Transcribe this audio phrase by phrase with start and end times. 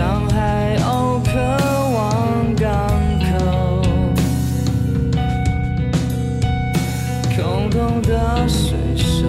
[0.00, 1.32] 像海鸥渴
[1.94, 2.72] 望港
[3.20, 3.82] 口
[7.36, 9.26] 空洞的水手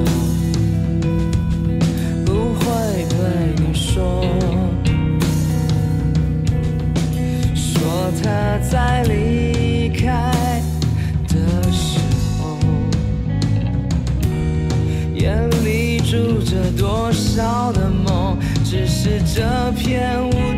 [2.25, 4.23] 不会对你说
[7.53, 10.31] 说他在离开
[11.28, 12.00] 的时
[12.40, 12.57] 候
[15.13, 20.50] 眼里住着多少的梦只是这片雾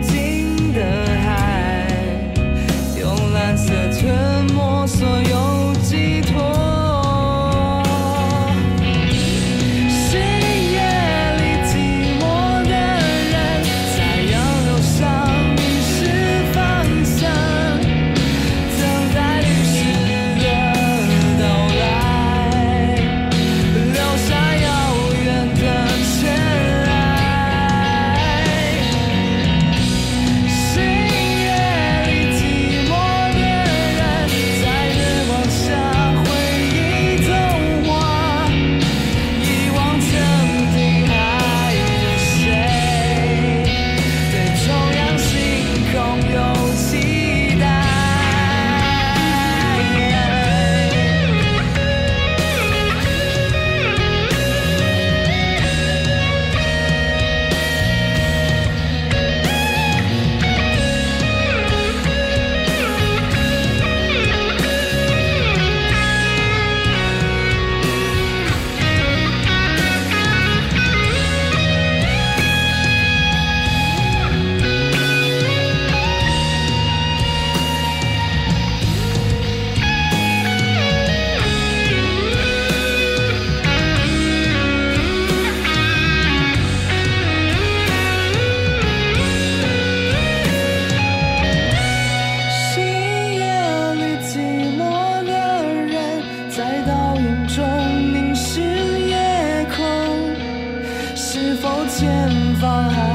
[102.04, 103.13] 前方还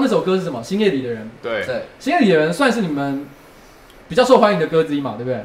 [0.00, 0.62] 那首歌是什么？
[0.62, 1.30] 星夜里的人。
[1.42, 3.26] 对，对，星夜里的人算是你们
[4.08, 5.44] 比较受欢迎的歌之一嘛，对不对？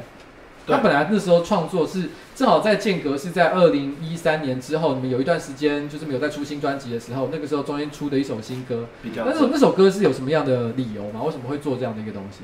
[0.66, 8.86] 对他本来那时候创作是正好在间隔是在二零一三年之后，你们有一段时间就是没有在出新专辑的时候，那个时候中间出的一首新歌。
[9.02, 11.22] 比较那首那首歌是有什么样的理由吗？
[11.22, 12.38] 为什么会做这样的一个东西？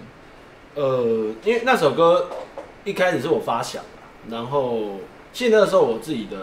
[0.74, 2.28] 呃，因为那首歌
[2.84, 3.82] 一开始是我发想
[4.28, 5.00] 的，然后
[5.32, 6.36] 现在的时候我自己的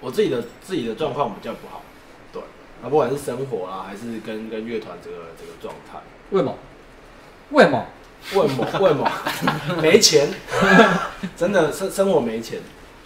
[0.00, 1.81] 我自己的自己的状况比较不好，对，
[2.82, 5.98] 啊，不管是生活啊，还是跟跟乐团这个这个状态，
[6.30, 6.56] 为什么？
[7.52, 7.86] 为什么？
[8.34, 8.66] 为什么？
[8.80, 9.10] 为什么？
[9.82, 10.28] 没钱，
[11.36, 12.60] 真的生生活没钱，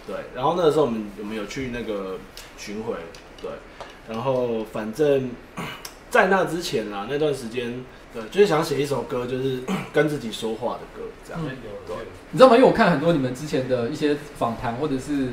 [0.05, 0.15] 对。
[0.35, 2.17] 然后那个时候我们我们有去那个
[2.57, 2.95] 巡回，
[3.41, 3.49] 对。
[4.07, 5.29] 然后反正，
[6.09, 7.83] 在那之前啦，那段时间，
[8.13, 9.59] 对，就是想写一首歌，就是
[9.91, 11.41] 跟自己说话的歌，这样。
[11.43, 11.51] 嗯
[11.85, 11.95] 对。
[12.31, 12.55] 你知道吗？
[12.55, 15.29] 因为我看很多你们之前的一些访谈，或者是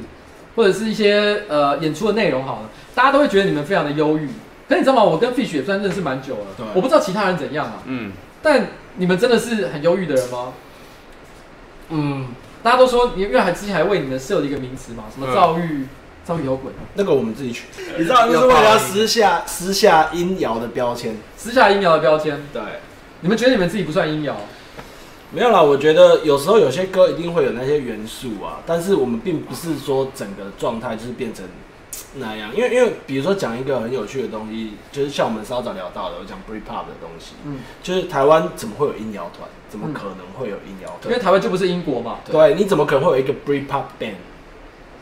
[0.56, 4.28] 或者是一些呃演出的内容，好了，大家都会觉得你们非常的忧郁。
[4.68, 5.04] 可你知道吗？
[5.04, 7.82] 我跟 Fish 也算认识蛮久了，对我不知道其他人怎样啊。
[7.84, 8.12] 嗯，
[8.42, 10.54] 但你们真的是很忧郁的人吗？
[11.90, 12.28] 嗯，
[12.62, 15.86] 大家都说，因为还之前还为你们设了一个名词嘛，什么躁郁、
[16.24, 17.64] 躁郁摇滚，那个我们自己取，
[17.98, 21.14] 你知道，就是为了要撕下撕下音摇的标签。
[21.36, 22.40] 私下音摇的标签。
[22.52, 22.62] 对，
[23.20, 24.34] 你们觉得你们自己不算音摇？
[25.34, 31.44] 没有啦，我觉得有时候有些歌一定会有那些元素啊，但是我们并不是说整个状态就是变成
[32.14, 39.48] 那样，因为因为比如说讲一个很有趣的东西，就是像我们稍早聊到的，我讲 Britpop 的东西，嗯，就是台湾怎么会有音摇团？
[39.68, 41.18] 怎么可能会有音摇因为？
[41.18, 44.14] 台湾就不是英国嘛，对，你怎么可能会有一个 Britpop band？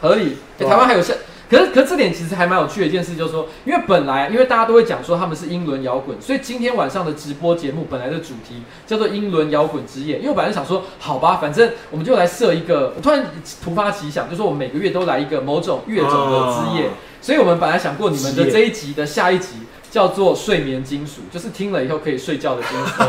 [0.00, 0.22] 合理。
[0.30, 1.14] 欸对啊台湾还有像，
[1.52, 10.16] 可是，可是这点其实还蛮有趣的一件事，就是说，因为本来因为大家都会讲说他们是英伦摇滚，所以今天晚上的直播节目本来的主题叫做英伦摇滚之夜。
[10.16, 13.26] 因为我本来想说，好吧，反正我们就来设一个， 我突然
[13.62, 16.88] 突发奇想，就是说我们每个月都来一个某种乐种的之夜，
[17.20, 19.56] 所以我们本来想过你们的这一集的下一集。
[19.92, 23.02] 叫做睡眠金属，就是听了以后可以睡觉的金属。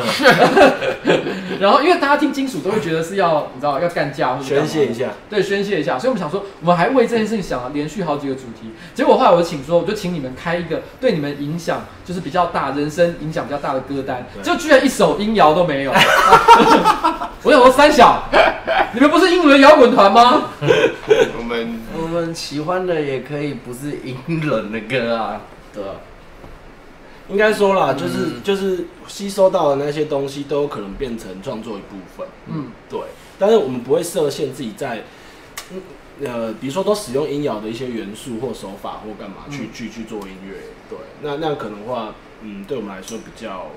[1.57, 5.97] 然后，因为大家听金属都会觉得是要，你知道，要干架或者宣泄一下，对，宣泄一下。
[5.97, 8.73] 所以我们想说，我们还为这件事情想了连续好几个主题。
[8.93, 15.93] 结果后来我请说，我就请你们开一个对你们影响就是比较大、人生影响比较大的歌单，就居然一首音摇都没有。
[17.43, 18.25] 我想说，三小，
[18.93, 20.49] 你们不是英伦摇滚团吗？
[21.39, 25.39] 我们我们喜欢的也可以不是英伦的歌啊，
[25.73, 25.81] 对。
[27.29, 32.27] 应该说啦，就是、嗯、就是吸收到的那些东西都有可能变成创作一部分。
[32.47, 32.99] 嗯，对。
[33.39, 35.03] 但是我们不会设限自己在，
[36.21, 40.57] 呃，比如说都使用音摇的一些元素或手法或干嘛去、嗯、去去做音乐。
[40.89, 43.67] 对，那那样可能的话，嗯，对我们来说比较。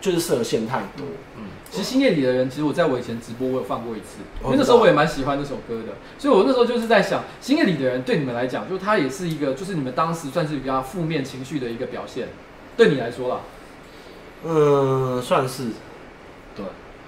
[0.00, 1.04] 就是设限太多。
[1.36, 12.28] 嗯，其实星夜里的人，其实我在我以前直播我有放过一次，因为那时候我也蛮喜欢那首歌的，所以我那时候就是在想，星夜里的人对你们来讲，就他也是一个，就是你们当时算是比较负面情绪的一个表现，
[12.76, 13.40] 对你来说啦，
[14.44, 15.64] 嗯，算是，
[16.56, 16.64] 对，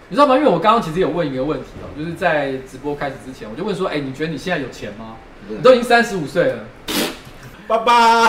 [0.08, 0.36] 你知道吗？
[0.36, 5.16] 因为我刚刚其实有问一个问题哦，就是在直播开始之前，我就问说，哎，你觉得你现在有钱吗？
[5.48, 6.64] 你都已经三十五岁了。
[7.70, 8.26] 爸爸，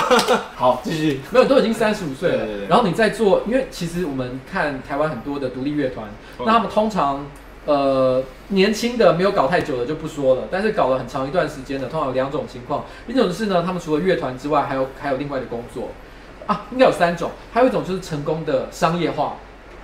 [0.56, 1.20] 好，继续。
[1.32, 2.46] 没有，都已经三十五岁了。
[2.46, 2.68] 对对对。
[2.68, 6.06] 然后你在做，因为其实我们看台湾很多的独立乐团，
[6.38, 7.26] 嗯、那他们通常，
[7.66, 12.86] 呃，年轻的没有搞太久的就不说了，但是搞了很长一段时间的，通常有两种情况。
[13.08, 15.90] 一种是呢，他们除了乐团之外，还有还有另外的工作，
[16.46, 17.32] 啊，应该有三种。
[17.52, 19.38] 还有一种就是成功的商业化。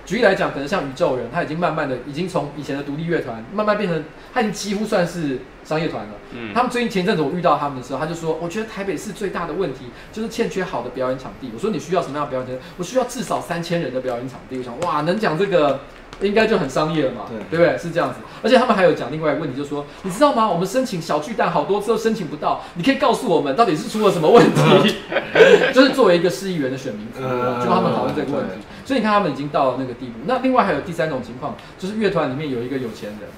[0.06, 6.12] 举例来讲，可能像宇宙人，他已经慢慢的，已经从以前的独立乐团，慢慢变成，他已经几乎算是商业团了。
[6.32, 11.50] 嗯，他们最近前阵子我遇到他们的时候，他就说，我觉得台北市最大的问题就是欠缺好的表演场地。
[11.54, 12.62] 我说你需要什么样的表演场地？
[12.78, 14.56] 我需要至少三千人的表演场地。
[14.56, 15.80] 我想，哇，能讲这个。
[16.20, 17.78] 应该就很商业了嘛，对，不对？
[17.78, 20.48] 是这样子，而且他们还有讲另外一个问题，就是说，你知道吗？
[20.48, 24.96] 我们申请小巨蛋好多次都申请不到，你可以告诉我们到底是出了什么问题？
[25.72, 28.54] 就是作为一个市议员的选民，就他们讨论这个问题。
[28.84, 30.14] 所以你看，他们已经到了那个地步。
[30.26, 33.30] 那另外还有第三种情况，就是乐团里面有一个有钱人。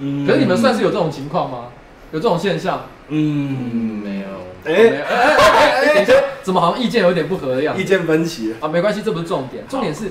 [0.00, 1.68] 嗯，可是你们算是有这种情况吗？
[2.12, 2.86] 有这种现象？
[3.08, 4.26] 嗯，没有。
[4.64, 7.80] 哎哎哎哎哎，等一下，怎么好像意见有点不合的样子？
[7.80, 10.10] 意见分歧啊，没关系，这不是重点，重点是。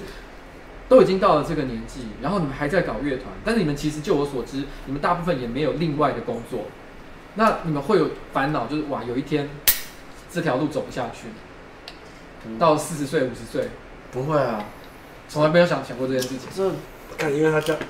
[0.88, 6.62] 都已经到了这个年纪，然后你们还在搞乐团，但是你们其实就我所知，你们大部分也没有另外的工作，
[7.36, 9.48] 那你们会有烦恼，就是哇，有一天
[10.32, 11.28] 这条路走不下去，
[12.58, 13.70] 到四十岁、五十岁，
[14.12, 14.66] 不会啊，
[15.28, 16.50] 从来没有想想过这件事情。
[16.56, 16.72] 这
[17.20, 17.82] 看，因为他这样，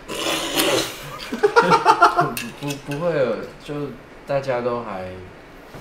[2.59, 3.91] 不不不会有，就
[4.27, 5.11] 大家都还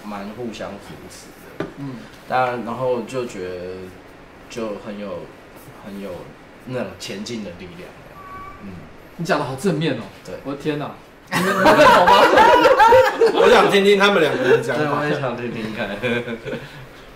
[0.04, 1.26] 蛮互相扶持
[1.58, 1.96] 的，嗯，
[2.28, 3.54] 当然，然后就觉得
[4.50, 5.20] 就很有
[5.84, 6.10] 很有。
[6.70, 7.88] 那种前进的力量，
[8.62, 8.68] 嗯，
[9.16, 10.90] 你讲的好正面哦，对，我的天哪，
[11.32, 12.12] 你们你们认同吗？
[13.40, 15.88] 我想听听他们两个人讲，我也想听听看。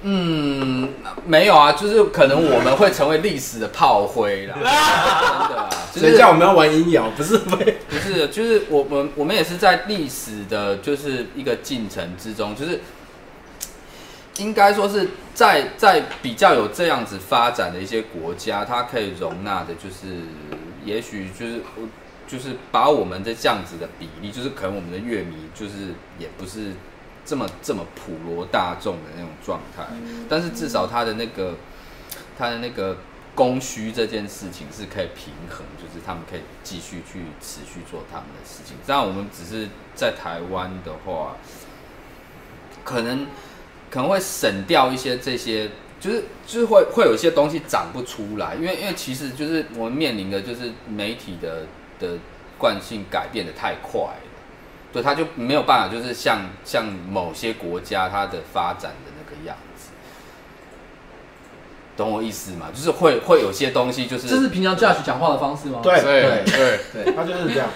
[0.03, 0.89] 嗯，
[1.27, 4.55] 没有啊，就是可能我们会成为历史的炮灰啦，
[5.95, 7.11] 真的啊，谁叫我们要玩阴阳？
[7.15, 7.57] 不是，不
[7.99, 12.81] 是，就是我们我们也是在历史的，就是一个进程之中，就是。
[14.39, 20.23] 应该说是在在比较有这样子发展的一些国家，它可以容纳的，就是
[20.87, 21.61] 也许就是
[22.27, 26.73] 就是把我们的这样子的比例，就是可能我们的乐迷就是也不是
[27.25, 29.85] 这么这么普罗大众的那种状态，
[30.29, 31.55] 但是至少他的那个
[32.39, 32.97] 他的那个
[33.35, 38.77] 供需这件事情是可以平衡，就是他们可以继续去持续做他们的事情。
[38.87, 41.37] 这样我们只是在台湾的话，
[42.85, 43.27] 可能。
[43.91, 45.69] 可能会省掉一些这些，
[46.01, 51.67] 就是就是会会有一些东西长不出来，因为因为其实就是我们面临的就是媒体的
[52.01, 52.17] 的
[52.57, 54.17] 惯性改变的太快了，
[54.93, 59.89] 对，他就没有办法，就是像像某些国家它的发展的那个样子，
[61.97, 62.67] 懂我意思吗？
[62.75, 65.81] 就是会会有些东西就是这是平常 Josh 讲话的方式吗？
[65.83, 67.69] 对对对对，他就是这样。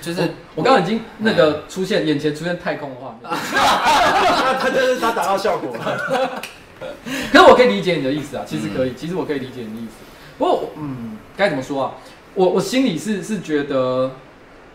[0.00, 6.42] 就是我刚刚已经那个出现眼前出现太空的画面，那 他就是他达到效果了。
[7.32, 9.94] 可是我可以理解你的意思啊，其实可以，其实我可以理解你的意思。
[10.38, 11.92] 不过嗯，该怎么说啊？
[12.34, 14.12] 我我心里是是觉得。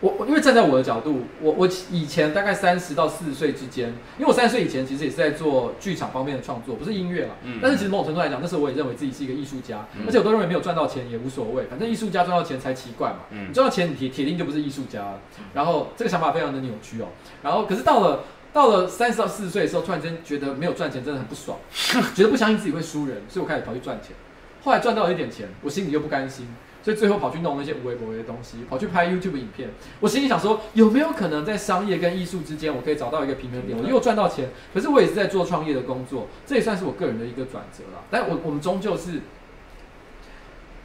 [0.00, 7.34] 我我因为站在我的角度，我我以前大概三十到四十岁之间，因为我三十岁以前其实也是在做剧场方面的创作，不是音乐嘛。
[7.42, 7.58] 嗯。
[7.60, 13.18] 但是其实某种程度来讲，那时候我也认为自己是一个艺术家，嗯、而且我都认为没有赚到钱也无所谓，反正艺术家赚到钱才奇怪嘛。
[13.30, 13.52] 嗯。
[13.52, 15.20] 赚到钱铁铁定就不是艺术家了。
[15.52, 17.06] 然后这个想法非常的扭曲哦。
[17.42, 21.58] 然后可是到了到了三十到四十岁的时候，突然间觉得没有赚钱真的很不爽，
[22.14, 24.14] 觉得不相信自己会输人，所以我开始跑去赚钱。
[24.62, 26.46] 后来赚到了一点钱，我心里又不甘心，
[26.88, 29.68] 所以最后跑去弄那些无微不微的东西，跑去拍 YouTube 影片。
[30.00, 33.78] 我心里想说，有没有可能在商业跟艺术之间，我可以找到一个平衡点？
[33.78, 38.02] 我又赚到钱，可是我也是在做创业的工作，这也算是我个人的一个转折了。
[38.10, 39.20] 但我我们终究是。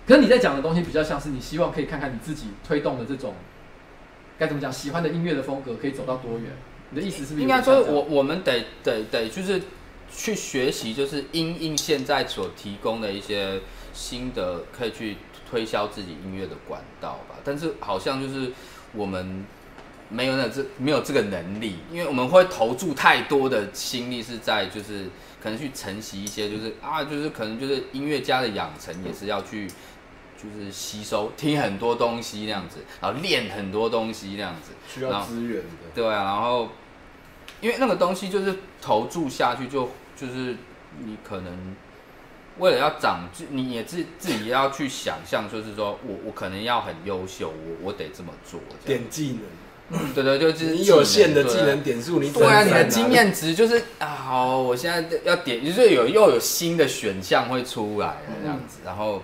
[0.06, 3.34] 可是你在讲的东西比较像是你希望可以看看你自己推动的这种
[4.38, 6.52] 该怎么讲，喜欢的音乐的风格可以走到多远？
[6.90, 9.62] 你的意思是不是应该说我我们得得得就是
[10.12, 13.62] 去学习，就是因应现在所提供的一些
[13.94, 15.16] 新的可以去
[15.54, 17.36] 推销自己音乐的管道吧。
[17.44, 18.52] 但是好像就是
[18.94, 19.46] 我们
[20.10, 25.10] 没有那这没有这个能力，因为我们会投注太多的心力是在就是
[25.42, 29.70] 可能去承袭一些就是啊就是可能就是音乐家的养成也是要去。
[30.36, 35.90] 就是吸收听很多东西那样子，然后练很多东西那样子，需要资源的。
[35.96, 36.68] 对啊，然后
[37.62, 40.58] 因为那个东西就是投注下去就，就就是
[41.00, 41.74] 你可能
[42.60, 48.60] 为了要长，你也自自己要去想象，就是说我我可能要很优秀，我我得这么做。
[48.86, 49.40] 点技
[49.90, 59.22] 能，对对，就是你有限的技能点数，你对啊，你的经验值就是啊，好，我现在要点，就是有又有新的选项会出来这样子，然后。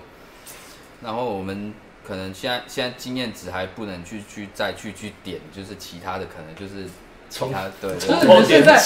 [1.02, 1.74] 然后我们
[2.06, 6.90] 可能现在现在经验值还不能去去再去去点，就是其他的可能就是
[7.30, 8.82] 其他对，就是你们现在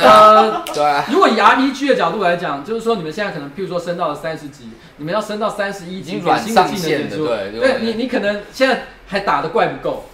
[0.00, 10.06] 呃对啊，如果以 RPG 的角度来讲，就是说你们现在可能譬如说升到了三十级，你们要升到三十一级，软上限的对对，你你可能现在还打的怪不够，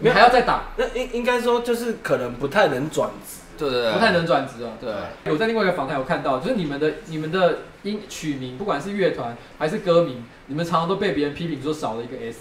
[0.00, 3.38] 你还要再打，那应应该说就是可能不太能转职。
[3.56, 4.72] 对对对，不太能转职啊。
[4.80, 4.92] 对，
[5.30, 12.40] 有在另外一个访谈有看到，就是你们的你们的音曲名，不管是乐团还是歌名，你们常常都被别人批评说少了一个 S。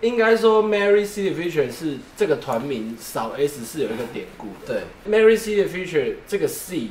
[0.00, 4.82] 应该说，Mary See the Future 是这个团名少 S 是有一个典故的。
[5.04, 6.90] 对，Mary See the Future 这个 C，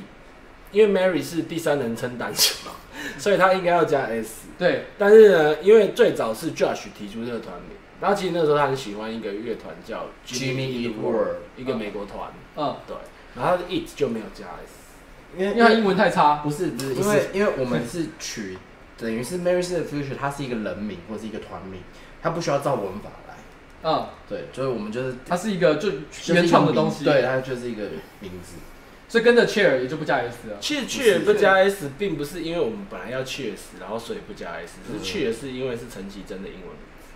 [0.71, 2.75] 因为 Mary 是第三人称单数嘛，
[3.17, 4.47] 所以他应该要加 S。
[4.57, 12.31] 对，但是呢，因为最早是 Josh 提出这个团名，然后其实那时候他很喜欢一个乐团叫 Jimmy Eat World，一个美国团。
[12.55, 12.95] 嗯，对。
[13.35, 16.37] 然后 it 就没有加 s，因为因为他英文太差。
[16.37, 18.57] 不是不是，因为因为我们是取，
[18.97, 21.79] 等于是 Mary See the Future，它是一个人名或是一个团名，
[22.21, 23.89] 它不需要照文法来。
[23.89, 25.89] 啊，对，所以我们就是它是一个就
[26.33, 27.83] 原创的东西，对，它就是一个
[28.19, 28.55] 名字，
[29.07, 30.57] 所以跟着 Cheer 也就不加 s 了。
[30.59, 37.07] Cheer Cheer 不加 s，并不是因为我们本来要 Cheers，然后所以不加 s，是 Cheer 是因为是陈绮贞的英文名字。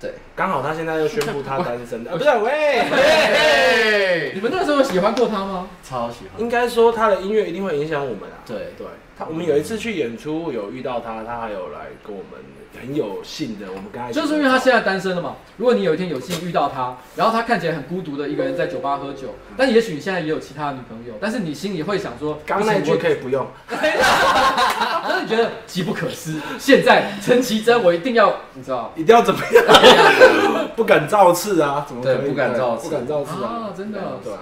[0.00, 5.68] 对，刚好他现在又宣布他单身的， 不是喂，你们那时候有喜欢过他吗？
[5.84, 8.38] 超喜欢，应该说他的音乐一定会影响我们啊。
[8.46, 8.86] 对对，
[9.18, 12.40] 他我们有一次去演出有遇到他，他还有来跟我们。
[12.78, 15.36] 很有幸的，我们刚才就是因为他现在单身了嘛。
[15.56, 23.44] 如果你有一天有幸遇到他，然后他看起来很孤独的一个人在酒吧喝酒，但也许你现在也有其他的女朋友，但是你心里会想说，刚那句可以不用。
[23.68, 30.68] 然后你觉得机不可失，现在陈绮贞，我一定要，你知道，一定要怎么样？
[30.76, 31.84] 不敢造次啊？
[31.88, 32.28] 怎么可以？
[32.28, 33.72] 不敢造次，不敢造次啊？
[33.76, 33.98] 真的？
[34.22, 34.38] 对啊。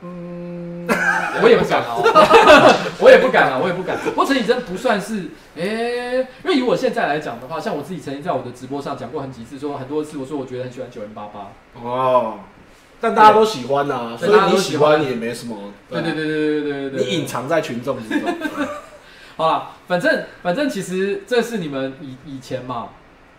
[0.00, 0.86] 嗯，
[1.42, 1.96] 我也不敢啊！
[3.00, 3.58] 我也不敢啊！
[3.60, 3.96] 我也不敢。
[3.98, 5.64] 不过陈以真不算是，哎，
[6.44, 11.50] 因为以我现在来讲的话，像我自己曾经在我的直播上讲过很几次，说很多次，我说我觉得很喜欢九零八八
[11.82, 12.38] 哦，
[13.00, 15.56] 但大家都喜欢呐，所以你喜欢也没什么。
[15.90, 18.32] 对对对对对对对对，你隐藏在群众之中。
[19.36, 22.90] 好了，反正反正其实这是你们以以前嘛。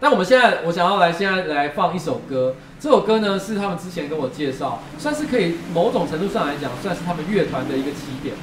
[0.01, 2.56] 那我们现在，我想要来现在来放一首歌。
[2.79, 8.34] 这首歌呢，是他们之前跟我介绍，算是可以某种程度上来讲，算是他们乐团的一个起点。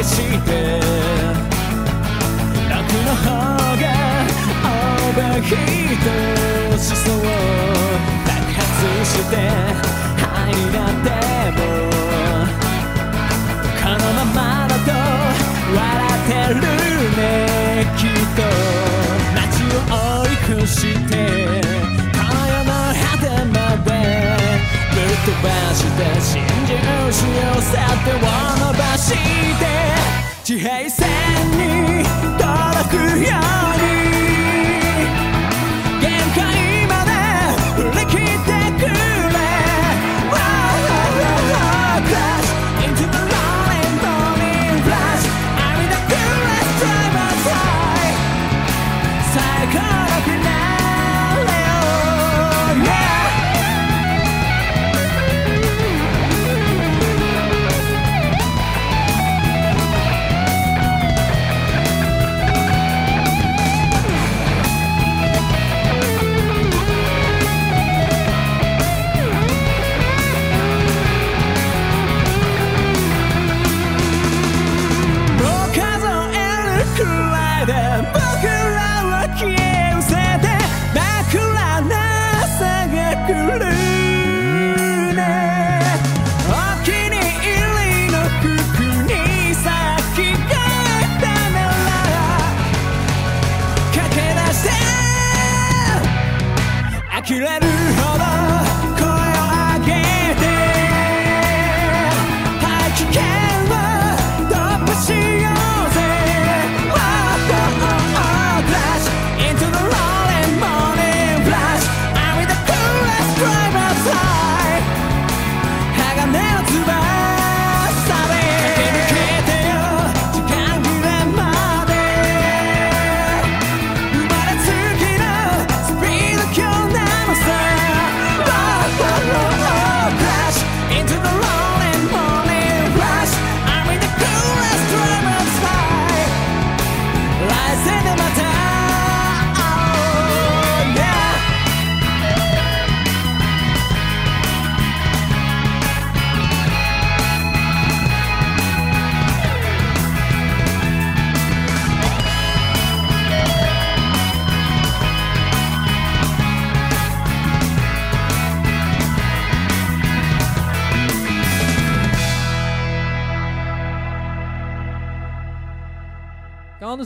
[0.00, 0.16] けし
[2.70, 3.28] 楽の方
[3.76, 3.84] が
[4.62, 5.56] オーバーヒー
[6.72, 7.14] トしそう
[8.24, 8.64] 爆発
[9.04, 9.36] して
[10.16, 11.08] 灰になって
[11.56, 11.60] も。
[13.82, 14.88] このままだと
[15.76, 16.60] 笑ってる
[17.16, 17.22] ね
[17.98, 18.38] きっと。
[19.36, 19.40] 街
[19.74, 19.78] を
[20.22, 21.19] 追い越して。
[25.22, 29.66] 飛ばして真珠し寄せてを伸ばして
[30.42, 31.08] 地平線
[31.50, 32.04] に
[32.38, 33.59] 届くよ。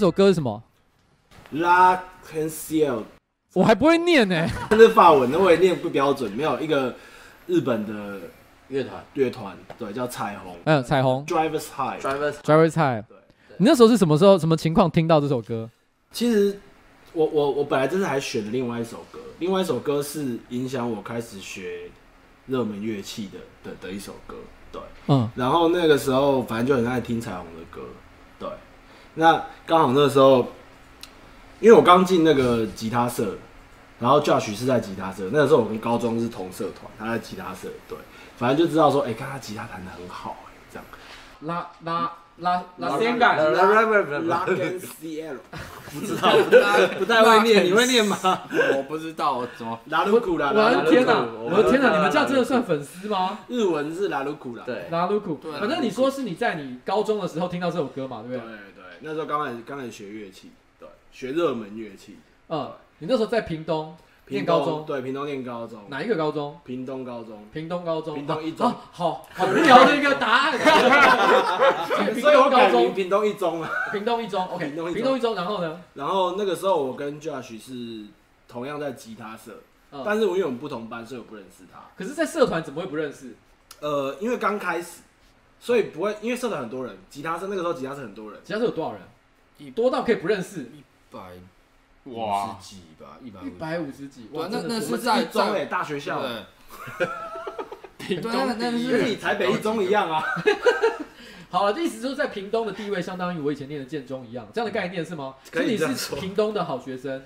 [0.05, 0.63] 首歌是什么
[1.53, 3.03] ？La c a n c i e l
[3.55, 6.31] 我还不会念呢、那是法文的，我也念不标准。
[6.33, 6.95] 没有一个
[7.47, 8.21] 日本的
[8.69, 11.99] 乐团乐团，对，叫彩虹嗯彩虹 Drivers High。
[12.03, 12.75] Drivers
[13.09, 13.17] 对。
[13.57, 15.71] 你那时候是什么时候、什么情况听到这首歌？
[16.13, 16.61] 其实
[17.15, 21.91] 我我我本来这次还选了另外一首歌，另外一首歌是影响我开始学
[22.47, 23.39] 热门乐器的
[23.71, 24.37] 的的一首歌，
[24.71, 24.83] 对。
[25.07, 28.04] 嗯，然后那个时候反正就很爱听彩虹的歌，对。
[29.15, 30.49] 那刚好那时候，
[31.61, 33.37] 因为我刚进那个吉他社，
[33.99, 37.97] 然后 Josh 是在吉他社，那个时候我跟高中是同社团，他在吉他社，对。
[38.37, 40.85] 反正就知道说，哎、看他吉他弹得很好、哎，这样。
[41.43, 45.37] 拉拉拉拉先感拉拉跟 CL
[45.93, 46.33] 不知道，
[46.99, 48.19] 不太会念，你会念吗？
[48.77, 51.25] 我不知道怎么拉鲁库啦，我的天哪！
[51.45, 51.95] 我的天哪！
[51.95, 53.39] 你们这样真的算粉丝吗？
[53.47, 54.65] 日文是拉鲁库啦。
[54.67, 58.57] 对，拉鲁库对，反正你说是你在你高中的时候听到这首歌嘛，对不对对？
[58.74, 62.19] 对，那时候刚开始刚开始学乐器，对，学热门乐器。
[62.49, 63.97] 嗯，你那时候在屏东
[64.29, 66.59] 念屏高中，对，屏东念高中，哪一个高中？
[66.65, 67.47] 屏东高中。
[67.53, 68.15] 屏东高中。
[68.15, 70.53] 屏东一中啊好好无聊的一个答案。
[72.13, 73.71] 屏所以我东高中，改名屏东一中了。
[73.93, 75.81] 屏东一中，OK，屏东一中屏东一中，然后呢？
[75.95, 78.07] 然后那个时候我跟 Josh 是
[78.49, 79.61] 同样在吉他社，
[79.93, 81.81] 嗯，但是我因为我们不同班，所以我不认识他。
[81.97, 83.35] 可是，在社团怎么会不认识？
[83.81, 85.01] 呃，因为刚开始，
[85.61, 89.73] 所以不会，因为社团很多人，吉他社那个时候吉他社很多人，吉他社有多少人？
[89.73, 90.63] 多到可以不认识？
[90.63, 91.21] 一百
[92.05, 96.45] 五哇十几吧，一百一百五十几，哇，对那那真的是我们是在一中哎、在大学校，对，
[98.21, 100.23] 对，那那跟是你台北一中一样啊。
[101.51, 105.37] 好了，这意思就是在屏东的地位相当于我以前念的建中一样，这样的概念是吗？
[105.53, 106.19] 可以所以你是这样说。
[106.19, 107.23] 屏东的好学生，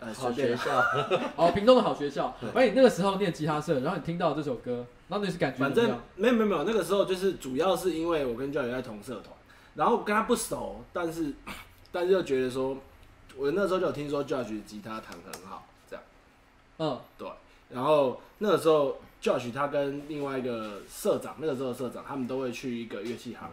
[0.00, 0.82] 呃，好学校，
[1.36, 2.36] 哦，屏东的好学校。
[2.40, 2.48] 对。
[2.54, 5.98] 而你那个时候念吉他社，然后你听到这首歌，然后你是感觉反正？
[6.16, 9.34] 没有没有没有，那个时候就是主要是因为我跟教练在同社团，
[9.74, 11.32] 然后跟他不熟，但是
[11.90, 12.76] 但是又觉得说，
[13.36, 16.04] 我那时候就有听说 Josh 的吉他弹得很好，这样
[16.78, 17.28] 嗯，对，
[17.70, 23.50] 然后那个时候 Josh 他跟另外一个社长，那个时候的社长，他们都会去一个乐器行，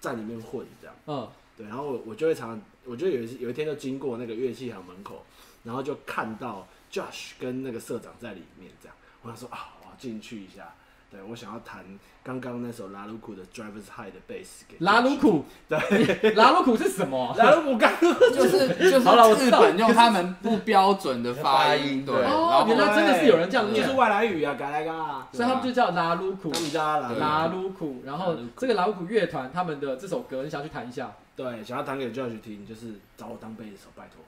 [0.00, 1.28] 在里面混这样，嗯，
[1.58, 5.24] 对，然后我我就会常常我就有一有一天就经过那个乐器行门口，
[5.68, 10.72] 然后就看到 Josh 跟那个社长在里面这样，我想说啊，我要进去一下。
[11.10, 11.82] 对，我想要弹
[12.22, 17.34] 刚刚那首拉鲁库的 Drivers High 的贝斯给拉鲁库，对，拉鲁库是什么？
[17.38, 26.50] 拉鲁库刚就是就是日本用他们不标准的发音，对，哦，原来真的是有人这样念就是，外来语啊，嘎来改啊，所以他们就叫拉鲁库。
[26.52, 26.60] 他。
[26.60, 31.10] 们叫他拉鲁拉鲁库，然后这个拉鲁库乐团他们的这首歌，你想要去弹一下？
[31.34, 34.22] 对，想要弹给 Josh 听，就是找我当贝斯手，拜托。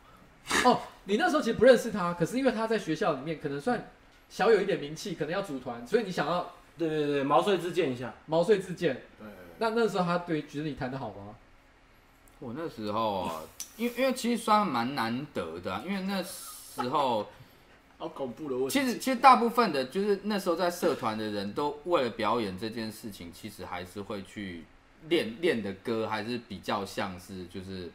[0.64, 3.90] 哦，你那时候其实不认识他，可是因为他在学校里面可能算
[4.29, 8.12] 小有一点名气，可能要组团，所以你想要对对对，毛遂自荐一下。
[8.26, 8.94] 毛遂自荐。
[9.18, 9.26] 对，
[9.59, 11.35] 那那时候他对觉得你弹的好吗？
[12.38, 13.42] 我那时候啊，
[13.76, 17.29] 因为因为其实算蛮难得的啊、因为那时候
[17.98, 18.70] 好恐怖的问题。
[18.70, 24.64] 其实其实大部分的，就是那时候在社团的人都为了表演这件事情，其实还是会去
[25.09, 27.90] 练练的歌，还是比较像是就是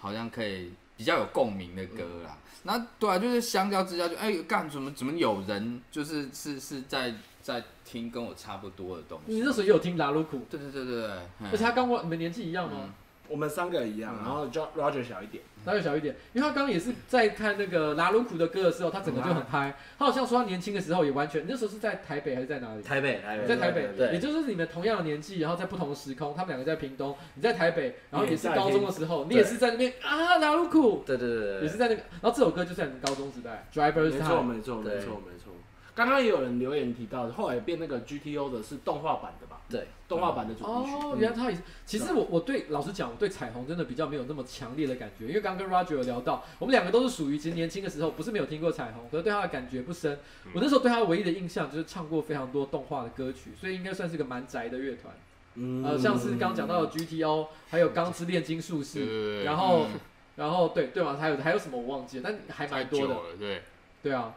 [0.00, 2.36] 好像可以比较有共鸣的歌啦。
[2.64, 9.34] 那对啊，就是相较之下就，哎干怎么怎么有人就是是是在在听跟我差不多的东西。
[9.34, 12.92] 你那时候也有听拉鲁库，对对对对对，嗯而且他跟我你们年纪一样吗？
[13.28, 15.42] 我们三个一样，然后 Jo- Roger 小一点。
[15.64, 19.74] 他就小一点，因为他刚刚也是在看那个拉鲁库的歌的时候，他整个就很嗨。
[19.98, 22.82] 他好像说他年轻的时候也完全，那时候是在台北还是在哪里？
[22.84, 35.52] 台北，台北，在台北，对也就是你们同样的年纪，然后在不同的时空，他们两个在屏东，你在台北，然后也是高中的时候，你也是在那边啊拉鲁库，对对对对，也是在那个，然后这首歌就是在你们高中时代，Drivers 没错没错没错没错。
[35.96, 39.62] 刚刚也有人留言提到，后来变那个 GTO 的是动画版的吧？
[39.68, 40.92] 对，动画版的主题曲。
[40.92, 41.62] 哦，原来他也是。
[41.86, 50.18] 其实我我对老实讲，我对彩虹真的比较没有那么强烈的感觉，因为刚刚跟 Roger 有聊到，我们两个都是属于其实年轻的时候不是没有听过彩虹，可是对他的感觉不深。
[50.52, 55.14] 我那时候对他唯一的印象就是唱过非常多动画的歌曲，所以应该算是个蛮宅的乐团。
[55.54, 60.00] 嗯呃，像是刚讲到的 GTO，还有钢之炼金术士，对然后嗯
[60.36, 63.14] 然后对对嘛，还有还有什么我忘记了，但还蛮多的。
[63.14, 63.62] 了，对。
[64.02, 64.34] 对啊，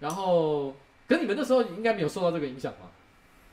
[0.00, 0.74] 然后
[1.08, 2.90] 可是你们那时候应该没有受到这个影响吧？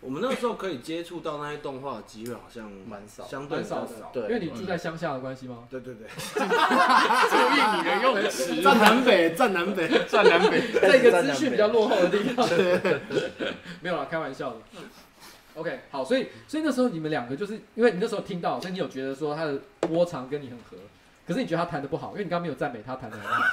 [0.02, 4.12] 我们那时候可以接触到那些动画的机会好像蛮少相对蛮少少。
[4.12, 5.60] 对因为你住在乡下的关系吗？
[5.70, 9.88] 对对对，注意你的用词，站南北，站南北。
[10.06, 10.62] 站南北。
[10.74, 12.46] 在一个资讯比较落后的地方。
[13.80, 14.58] 没有啦，开玩笑的。
[15.54, 20.76] OK，好，所以所以那时候你们两个就是因为你那时候听到，所以你有觉得说他的波长跟你很合，
[21.26, 23.44] 可是你觉得他弹的不好，因为你刚刚没有赞美他弹的很好。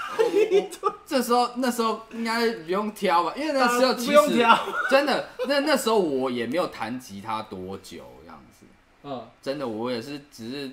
[1.06, 4.58] 这时候那时候应该不用挑吧，因为那时候其不用实挑。
[4.90, 8.66] 真的，那那时候我也没有弹吉他多久这样子，
[9.04, 10.70] 嗯，真的我也是只是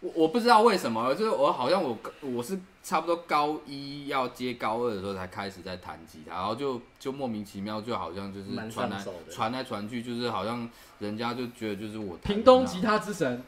[0.00, 9.32] 我我不知道为什么，就是我好像我我是差不多高一要接高二的时候才开始在弹吉他，然后就就莫名其妙就好像就是蛮传来手的。
[9.32, 13.42] 传来传去，就是好像人家就觉得就是我弹屏东吉他之神，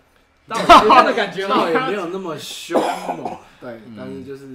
[0.49, 1.69] 倒有这样的感觉吗 倒？
[1.69, 4.47] 也没有那么凶猛， 对，但是就是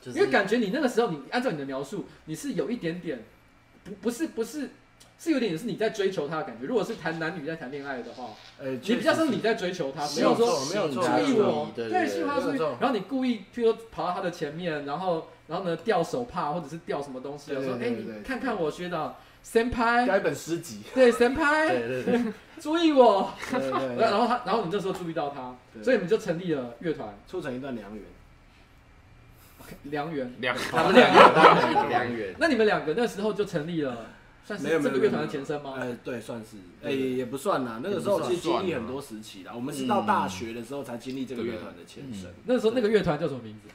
[0.00, 3.24] 就是因为感觉你那个时候，你按照你的描述，你是有一点点，
[3.84, 4.70] 不不是不是，
[5.18, 6.66] 是有点也是你在追求他的感觉。
[6.66, 28.02] 如果是谈男女在谈恋爱的话，呃，你比较像是你在追求他，没有说，没有注，意我，对对，吸引他注意然后你故意，譬如说跑到他的前面，然后然后呢掉手帕或者是掉什么东西，对对说哎你看看我学长先拍，加一本诗集，对先拍，对对对， 注意我，对对对，然后他然后你这时候注意到他，对所以你们就成立了乐团促成一段良缘。
[29.84, 30.32] 良缘。
[30.38, 34.06] 两他们两个他们两个良缘， 那你们两个那时候就成立了，
[34.44, 35.74] 算是这个乐团的前身吗？
[35.76, 37.80] 哎，对，算是，哎，对也不算啦。
[37.82, 39.50] 那个时候其实经历很多时期啦。
[39.52, 42.32] 我们是到大学的时候才经历这个乐团的前身。
[42.44, 43.68] 那时候那个乐团叫什么名字？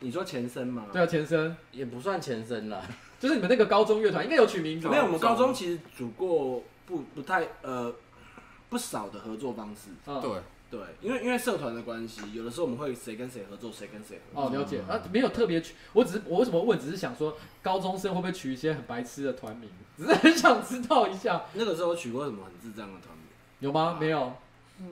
[0.00, 0.86] 你说前身吗？
[0.92, 2.82] 对啊，前身也不算前身啦，
[3.18, 4.92] 就是你们那个高中乐团应该有取名字吧。
[4.92, 7.92] 没有，我们高中其实组过不不太呃
[8.68, 9.90] 不少的合作方式。
[10.06, 10.30] 嗯对，
[10.70, 14.50] 对，因为因为社团的关系，有的时候我们会谁跟谁合作，谁跟谁合作。
[14.50, 23.26] 哦，了解啊，没有特别取，我只是我为什么问，只是想说高中生会不会取一些很白痴的团名， 只是很想知道一下，那个时候取过什么很智障的团名？
[23.60, 23.96] 有吗？
[23.98, 24.34] 没有，
[24.78, 24.86] 嗯，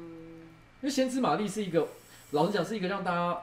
[0.80, 1.86] 因为先知玛丽是一个，
[2.30, 3.38] 老实讲是一个让大家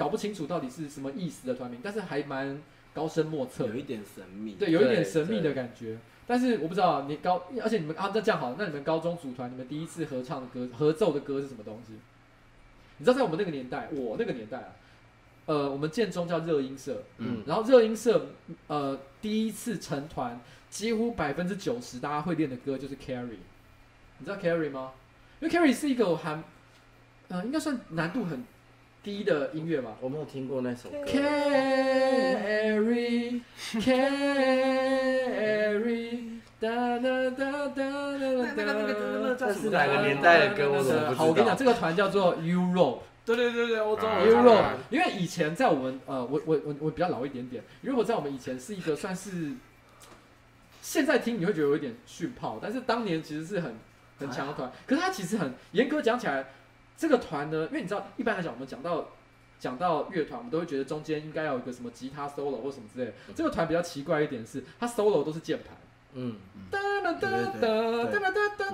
[0.00, 2.58] 搞不清楚到底是什么意思的团名，但是还蛮
[2.94, 4.54] 高深莫测，有一点神秘。
[4.54, 5.98] 对，有一点神秘的感觉。
[6.26, 11.92] 但是我不知道你高，而且你们啊，那这样好，那你们高中组团，你们第一次合唱的歌、合奏的歌是什么东西？
[12.96, 14.72] 你知道，在我们那个年代，我那个年代啊，
[15.44, 18.28] 呃，我们建中叫热音社，嗯，然后热音社
[18.68, 23.36] 呃第一次成团，几乎百分之九十大家会练的歌就是 Carry，
[24.16, 24.92] 你知道 Carry 吗？
[25.40, 26.42] 因为 Carry 是一个还
[27.28, 28.44] 呃应该算难度很
[29.02, 29.96] 低的音乐嘛。
[30.00, 32.20] 我没有听过那首歌，Carry,
[33.80, 35.20] carry,
[36.60, 40.70] 哒哒哒哒哒哒这是哪个年代的歌？
[40.70, 41.14] 我怎么不知道？
[41.14, 49.52] 好，我跟你讲，这个团叫做 Europe，对对对对，欧洲啊我常 Euro，玩因为以前在我们呃，我我我我比较老一点点，如果在我们以前是一个算是，
[50.82, 53.74] 现在听你会觉得有一点逊炮，但是当年其实是很
[54.18, 54.70] 很强的团。
[54.86, 56.44] 可是它其实很严格讲起来，
[57.00, 59.08] 这个团呢，因为你知道，一般来讲，我们讲到
[59.58, 63.12] 讲到乐团，我们都会觉得中间应该要有一个什么吉他 solo 或什么之类的。
[63.34, 65.74] 这个团比较奇怪一点是，它 solo 都是键盘。
[66.12, 66.36] 嗯，
[66.70, 67.70] 哒哒哒哒哒
[68.04, 68.68] 哒哒 哒哒哒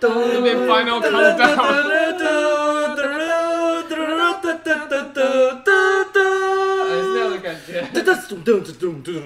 [0.00, 1.46] 哒那边 Final Countdown，
[6.82, 7.86] 哎，是那样的感觉。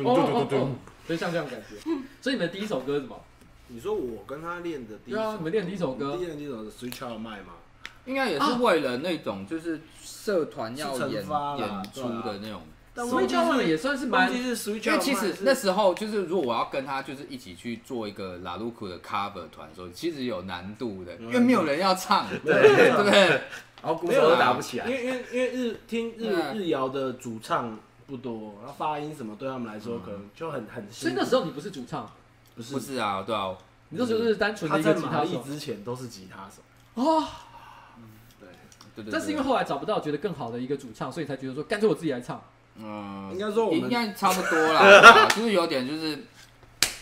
[0.04, 1.76] 哦哦哦，所以像这样的感觉。
[2.20, 3.18] 所以你们第一首歌是什么？
[3.68, 7.54] 你说我跟他练的第一首，对啊你们练第一首歌第一首第一首是 Sweet Child O' Mine 嘛？
[8.04, 12.62] 应该也是为了那种就是社团要是惩演罚啦演出的那种。
[12.94, 23.28] 但所以叫他们也算是蛮因为 O' 其 Mine 实那时候就是，如果我要跟他就是一起去做一个拉鲁库的 cover 团的时候，其实有难度的，因为没有人要唱， 对对不对？
[23.82, 24.92] 然后鼓手都打不起来因。
[24.92, 30.90] 为因为因为日听日嗯日谣的主唱不多，然后发音什么对他们来说可能就很很。
[30.90, 32.10] 所以那时候你不是主唱，
[32.56, 32.72] 不是。
[32.74, 33.56] 不是啊，对啊，
[33.90, 35.48] 你那时是单纯的他一个在玛丽吉他手？
[35.48, 36.62] 之前都是吉他手，
[36.94, 37.24] 哦。
[38.40, 38.48] 对，
[38.96, 39.12] 对对。
[39.12, 42.42] 但是因为后来找不到觉得更好的一个主唱，所以才觉得说干脆我自己来唱。
[42.74, 46.10] 嗯，应该说我们应该差不多啦， 对啊就是有点就是，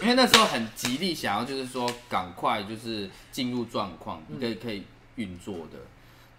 [0.02, 4.38] 因为那时候很极力想要就是说赶快就是进入状况，嗯。
[4.38, 4.84] 可以可以
[5.16, 5.78] 运作的，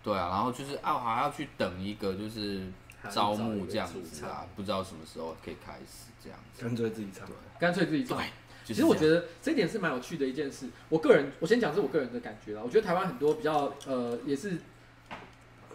[0.03, 2.71] 对啊，然后就是啊还要去等一个就是
[3.09, 7.27] 招募这样子啊，不知道什么时候可以开始这样子，干脆自己唱。
[7.59, 8.17] 干脆自己唱。
[8.65, 10.67] 对，其实我觉得这一点是蛮有趣的一件事。
[10.89, 12.61] 我个人，我先讲是我个人的感觉啦。
[12.63, 14.57] 我觉得台湾很多比较呃，也是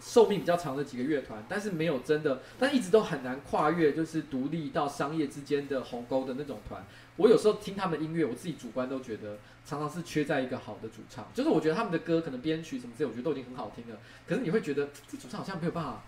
[0.01, 6.85] 寿命比较长的几个乐团，但是没有真的，但一直都很难跨越就是独立到商业之间的鸿沟的那种团。
[7.17, 11.29] 我有时候听他们的音乐，我自己主观都觉得常常是缺在一个好的主唱。
[11.35, 16.03] 就是我觉得他们的歌可能编曲什么之类，我觉得都已经很好听了，可是你会觉得这主唱好像没有办法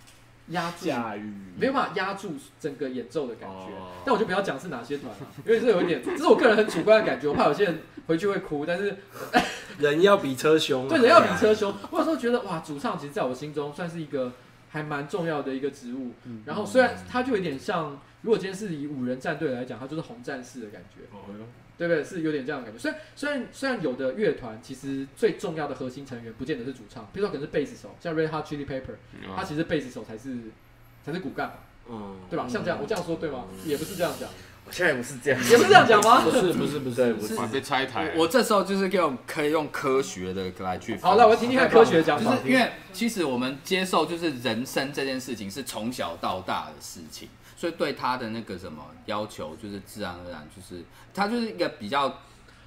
[0.52, 0.86] 压住。
[0.86, 8.64] 驾驭没有办法压住整个演奏的感觉，哦但我就不要讲是哪些团了， 因为这有一点，这是我个人很主观的感觉，我怕有些人回去会哭。
[8.64, 8.96] 但是
[9.78, 14.32] 人要比车凶啊，对人要比车凶，我有时候觉得哇，主唱其实在我心中算是一个
[14.70, 16.12] 还蛮重要的一个职务。
[16.46, 21.44] 然后虽然他就有点像，如果今天是以五人战队来讲，他就是红战士的感觉，哦哟
[21.82, 22.04] 对不对？
[22.04, 22.80] 是有点这样的感觉。
[22.80, 28.94] 虽然虽然虽然有的乐团其实最重要的核心成员不见得是主唱，比如说可能是贝斯手，像 Red Hot Chili Pepper，
[29.34, 30.36] 他其实贝斯手才是
[31.04, 31.54] 才是骨干嘛，
[31.90, 32.46] 嗯，对吧？
[32.48, 33.46] 像这样，我这样说对吗？
[33.64, 34.28] 也不是这样讲。
[34.64, 36.20] 我现在也不是这样，也不是这样讲吗？
[36.24, 38.12] 不是不是不是我是，哇，被拆台。
[38.16, 42.36] 我这时候就是用可以用科学的来去好，那我听听看科学的讲法。
[42.36, 47.28] 就是因为其实我们接受就是人生这件事情是从小到大的事情，
[47.62, 50.82] 所以对他的那个什么要求就是自然而然就是
[51.14, 52.12] 他就是一个比较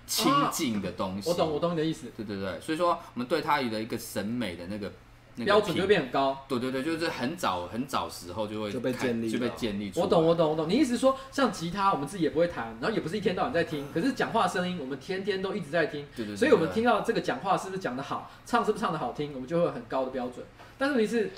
[0.08, 1.30] 亲近的东西。
[1.30, 2.08] 我懂，我懂你的意思。
[2.16, 4.90] 对对对，所以说我们对他有一个审美的那个。
[5.38, 6.46] 那个标准就会变很高。
[6.48, 10.06] 对对对，就是很早很早时候就会就被建立就被建立出来。
[10.06, 10.70] 我懂，我懂，我懂。
[10.70, 16.08] 你意思说，像吉他，我们自己也不会弹，然后也不是一天到晚在听，可是讲话声音，我们天天都一直在听。
[16.16, 16.38] 对对对。
[16.38, 20.46] 所以我们听到这个讲话是不是讲得好，唱是不是唱得好听，我们就会有很高的标准。
[20.78, 21.30] 但是问题是，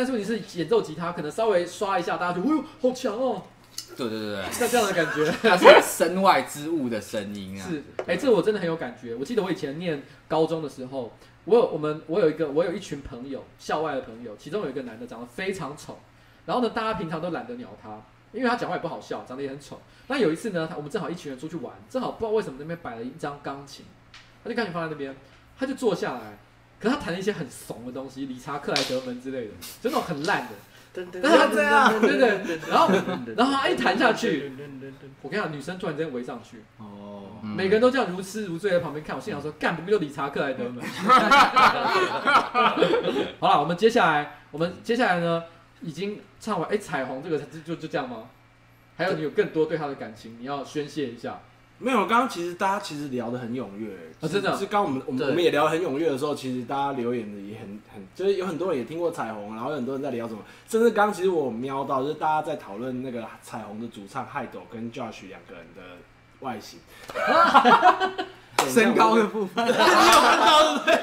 [0.00, 3.42] 但是问题是演奏吉他，可能稍微刷一下，大家就，哎呦，好强哦。
[3.98, 4.50] 对对对对。
[4.50, 5.30] 像这样的感觉。
[5.42, 7.68] 它是身外之物的声音啊。
[7.68, 9.14] 是，哎、欸，这个我真的很有感觉。
[9.14, 11.12] 我记得我以前念高中的时候。
[11.46, 15.98] 我有我们我有一个我有一群朋友，校外的朋友，其中有一个男的长得非常丑，
[16.44, 19.80] 然后呢，大家平常都懒得鸟他，因为他讲话也不好笑，长得也很丑。
[20.08, 23.86] 那有一次呢，我们正好一群人出去玩，正好不知道为什么那边摆了一张钢琴，
[24.44, 25.16] 他就钢琴放在那边，
[25.58, 26.38] 他就坐下来，
[26.80, 29.50] 可是他弹了一些很怂的东西，理查克莱德门之类的，
[29.82, 30.50] 就那种很烂的。
[30.92, 32.88] 但是他这样，对对，对，然后
[33.36, 34.50] 然后他一弹下去，
[35.22, 40.82] 我跟你讲，女生突然间围上去，哦，每个人都这样如痴如醉在旁边看，我心想说，干不就理查克莱德门？
[43.38, 45.44] 好了，我们接下来，我们接下来呢，
[45.80, 48.24] 已经唱完，哎，彩虹这个就就就这样吗？
[48.96, 51.40] 还有你有更多对他的感情，你要宣泄一下。
[51.82, 53.88] 没有，刚刚其实大家其实聊得很踊跃，
[54.20, 54.54] 啊，真的。
[54.54, 65.80] 是刚我们我们我们也聊得很踊跃的时候，其实大家留言的也很很，就是有很多人也听过彩虹，然后有很多人在聊什么，甚至刚刚其实我瞄到，就是大家在讨论那个彩虹的主唱海斗跟 Josh 两个人的
[66.40, 66.80] 外形，
[68.68, 71.00] 身高的部分，你有看到对不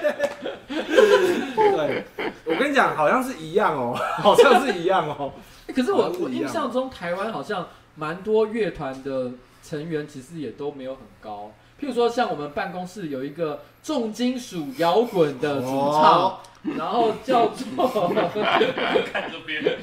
[1.58, 1.76] 对？
[1.76, 2.04] 对，
[2.46, 5.34] 我跟你讲，好像是一样哦， 好像是一样哦。
[5.74, 9.32] 可是我我印象中台湾好像蛮多乐团的。
[9.68, 16.40] 成员其实也都没有很高，譬如说像我们办公室有一个重金属摇滚的主唱，哦、
[16.78, 17.66] 然后叫做
[19.12, 19.78] 看这边，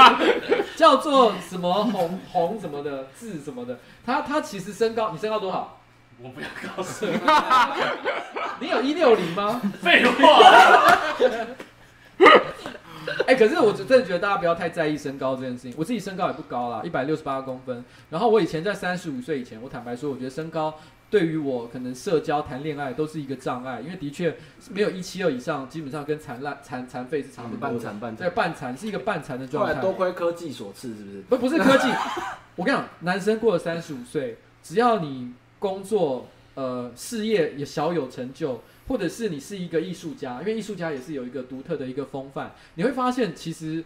[0.76, 5.78] 叫做什么红红什么的字什么的，他他其实身高，你身高多少？
[6.22, 6.46] 我不要
[6.76, 7.12] 告诉你，
[8.60, 9.60] 你有一六零吗？
[9.82, 10.98] 废话。
[13.26, 15.74] 哎、欸，可是我真的觉得大家不要太在意身高这件事情。
[15.76, 17.84] 我自己身高也不高啦，一百六十八公分。
[18.10, 20.74] 然后我以前在三十五岁以前，我坦白说，我觉得身高
[21.10, 24.36] 对于我可能社交、谈恋爱都是一个障碍，因为的确
[24.70, 27.60] 没有一七二以上，基本上跟残烂、残残废是差不多的。
[27.60, 29.80] 半残半残，对，半残是一个半残的状态。
[29.80, 31.22] 多亏科技所赐，是不是？
[31.22, 31.88] 不，不是科技。
[32.56, 38.62] 我跟你讲，男生过了三十五岁，只要你工作、呃，事业也小有成就。
[38.92, 43.82] 或者是你是一个艺术家，因为艺术家也是有一个独特的一个风范，你会发现其实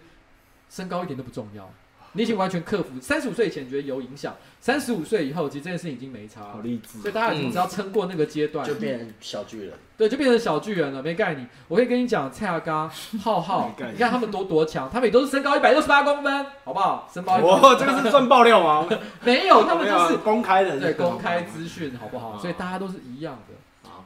[0.69, 1.71] 身高一点都不重要，
[2.15, 3.01] 你已经完全克服。
[3.01, 6.53] 三十五岁以前觉得有影响，三十五岁以后其实这件事情已经没差了。
[6.55, 9.75] 好励志，所以大家已经只要撑过那个阶段，就变成小巨人。
[9.97, 11.49] 对，就变成小巨人了，没概念。
[11.69, 12.91] 我可以跟你讲，蔡阿嘎、
[13.23, 17.09] 浩浩，你看他们多多强，他们也都是身高一百六十八公分，好不好？
[17.15, 18.89] 身高哇，这个是算爆料吗？
[19.25, 22.39] 没有，他们就是公开的，对，公开资讯，好不好？
[22.39, 23.55] 所以大家都是一样的。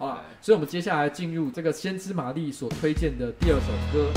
[0.01, 4.11] 好了，所以我们接下来进入这个先知玛丽所推荐的第二首歌。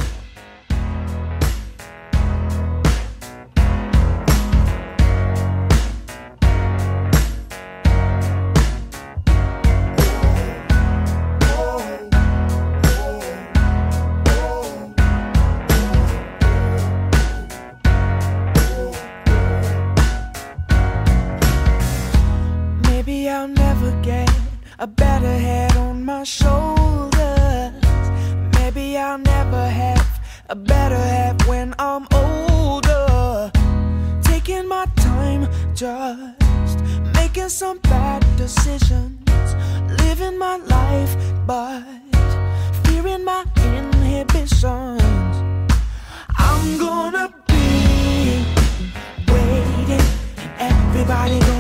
[47.13, 48.43] wanna be
[49.32, 50.02] waiting.
[50.60, 51.53] Everybody.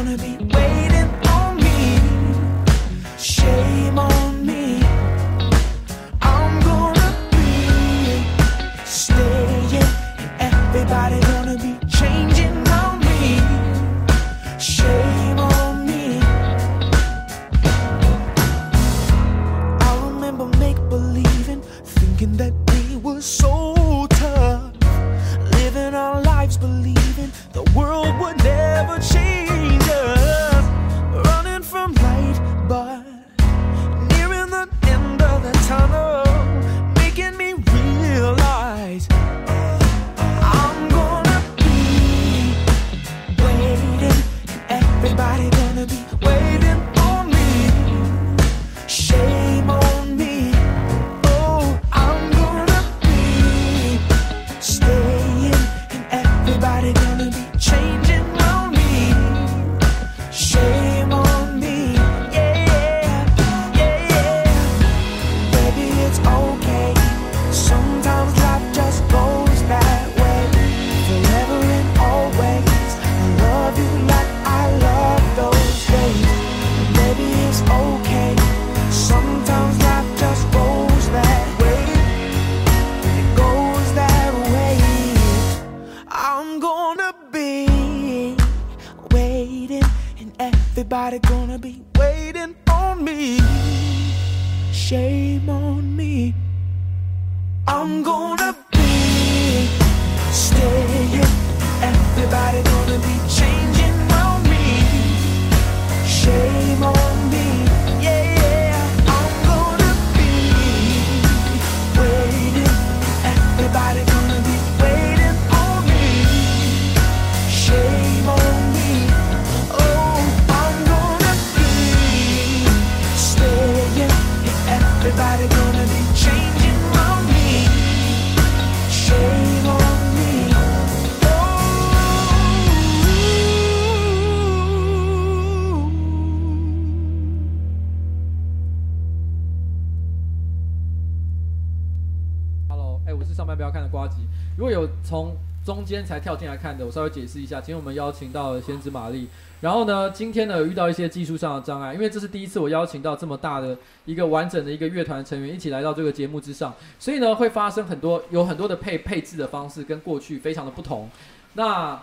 [144.63, 145.35] 如果有从
[145.65, 147.59] 中间才跳进来看的，我稍微解释一下。
[147.59, 149.27] 今天我们邀请到了先知玛丽，
[149.59, 161.09] 然后呢，今天呢遇到一些技术上的障碍，因为这是第一次我邀请到这么大的一个完整的一个乐团成员一起来到这个节目之上，所以呢会发生很多有很多的配配置的方式跟过去非常的不同。
[161.55, 162.01] 那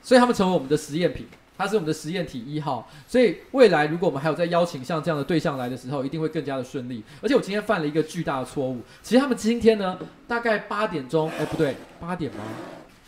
[0.00, 1.26] 所以他们成为我们的实验品，
[1.60, 2.88] 他是我们的实验体一号。
[3.06, 7.02] 所以未来如果我们还有再邀请像这样的对象来的时候，一定会更加的顺利。
[7.20, 12.42] 而且我今天犯了一个巨大的错误，其实他们今天呢大概八点钟，哎不对，八点吗？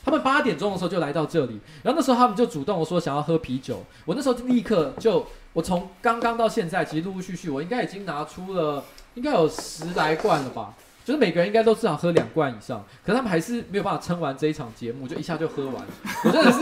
[0.05, 3.85] 他们八点钟的时候就来到这里，然后那时候他们就主动说想要喝啤酒。
[4.05, 8.85] 我那时候立刻就，我从刚刚到现在，其实陆陆续续，我应该已经拿出了
[9.15, 10.75] 应该有十来罐了吧，
[11.05, 15.85] 就是每个人应该都至少喝两罐以上，可是他们还是没有办法撑完这一场节目，就一下就喝完。
[16.25, 16.61] 我真的是，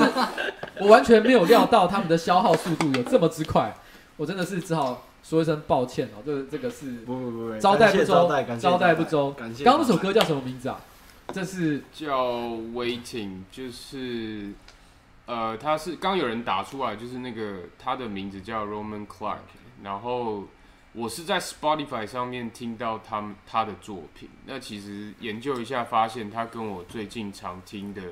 [0.81, 3.75] 我完全没有料到他们的消耗速度有这么之快，
[4.17, 9.31] 我真的是只好说一声抱歉哦，这个这个是不不不不，招待不周，感谢招待不周。
[9.33, 9.63] 感谢。
[9.63, 10.81] 刚刚那首歌叫什么名字啊？
[11.35, 12.35] 这是叫
[12.75, 14.53] Waiting，就是
[15.27, 19.37] 呃，他是刚有人打出来，就是那个他的名字叫 Roman Clark，
[19.83, 20.45] 然后。
[20.93, 28.03] 我是在 Spotify 上面听到他们他的作品，那其实研究一下发现，他跟我最近常听的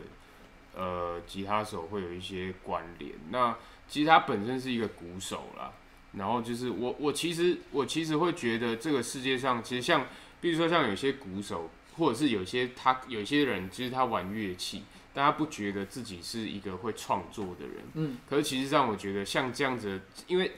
[0.77, 3.15] 呃吉他手会有一些关联。
[3.31, 3.57] 那
[3.89, 5.73] 其实他本身是一个鼓手啦，
[6.13, 10.07] 然后就是我我其实我其实会觉得这个世界上其实像，
[10.41, 17.85] 比如说像有些鼓手，或者是有些他有些人，其实他玩乐器，但他不觉得自己是一个会创作的人。
[17.95, 20.53] 嗯，可是其实让我觉得像这样子，因为。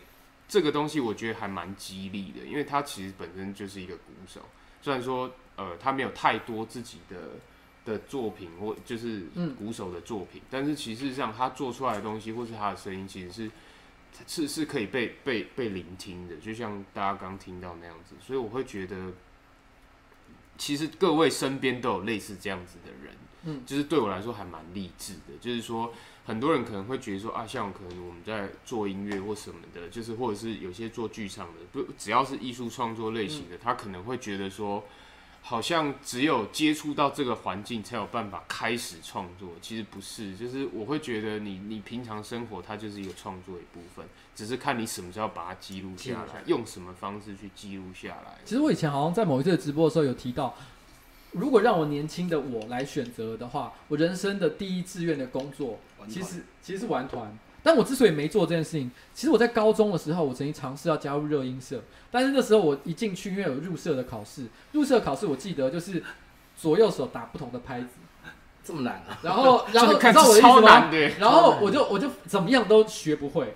[0.50, 4.40] 这个东西我觉得还蛮激励的，因为他其实本身就是一个鼓手，
[4.82, 7.16] 虽然说呃他没有太多自己的
[7.84, 9.22] 的作品或就是
[9.56, 13.50] 鼓手的作品，嗯、但是其实上他做出来的东西或是他的声音，其实是
[14.26, 19.12] 是是可以被被被聆听的，就像大家刚听到那样子，所以我会觉得，
[20.58, 25.94] 其实各位身边都有类似这样子的人，嗯，就是对我来说还蛮励志的，就是说。
[26.24, 34.84] 很多人可能会觉得说啊，像可能我们在做音乐或什么的，就是或者是有些做剧场的，不只要是艺术创作类型的，他可能会觉得说，
[35.42, 39.50] 好像只有接触到这个环境才有办法开始创作。
[39.60, 44.06] 其实不是，就是我会觉得你你平常生活它就是一个创作一部分，
[44.36, 48.38] 只是看你什么时候把它记录下来，用什么方式去记录下来。
[48.44, 50.54] 其实我以前好像在某一次直播的时候有提到。
[51.32, 55.78] 如果让我年轻的我来选择的话，我人生的第一志愿的工作，
[56.08, 57.36] 其实其实是玩团。
[57.62, 66.02] 但我之所以没做这件事情，其实我在高中的时候，我曾经尝试要加入热音社，但是那时候我一进去，因为有入社的考试，入社考试我记得就是
[66.56, 67.88] 左右手打不同的拍子，
[68.64, 69.18] 这么难啊！
[69.22, 70.90] 然后然后你知道我的意思吗？
[71.18, 73.54] 然后我就我就怎么样都学不会，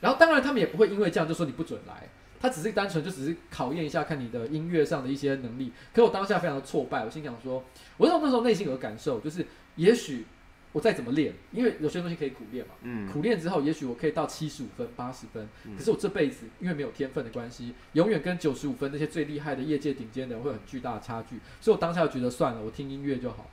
[0.00, 2.08] 然后当然他们也不会因为这样就说你不准来。
[2.40, 5.72] 他只是单纯就只是考验一下，看你的音乐上的一些能力。
[5.94, 7.64] 可我当下非常的挫败，我心想说，
[7.96, 10.26] 我那时候那时候内心有个感受，就是也许
[10.72, 15.48] 我再怎么练，因为有些东西可以苦练嘛，嗯，苦练之后，也许我可以到七十五分、八十分。
[15.76, 21.36] 可是我这辈子因为没有天分的关系，永远跟九十五分那些最厉害的业界顶尖的人会有很巨大的差距。
[21.60, 23.48] 所以我当下觉得算了，我听音乐就好。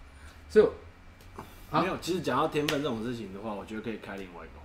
[0.50, 0.66] 所以，
[1.72, 1.98] 啊，没有。
[2.02, 4.63] 其实讲到天分这种事情的话，我觉得可以开另外一个。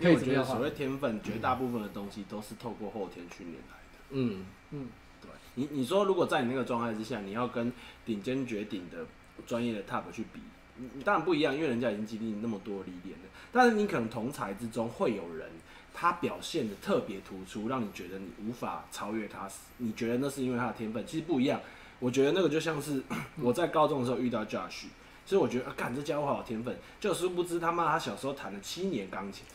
[0.00, 3.98] 因为我觉得所谓天分，绝大部分的东西都是透过后天训练来的。
[4.10, 4.88] 嗯嗯，
[5.20, 5.30] 对。
[5.56, 7.70] 你你说，如果在你那个状态之下，你要跟
[8.06, 9.04] 顶尖绝顶的
[9.46, 10.40] 专业的 top 去比，
[10.78, 13.24] 你当然不一样，因为人家已经经历那么多历练了。
[13.52, 15.50] 但是你可能同才之中会有人，
[15.92, 19.46] 他表现的特别突出，让你觉得你无法超越他。
[19.76, 21.06] 你觉得那是因为他的天分？
[21.06, 21.60] 其实不一样。
[21.98, 23.02] 我觉得那个就像是
[23.42, 24.86] 我在高中的时候遇到 Josh。
[25.30, 29.44] 所以我觉得，啊，干这家伙好有天分，就殊不知他妈他小时候弹了七年钢琴，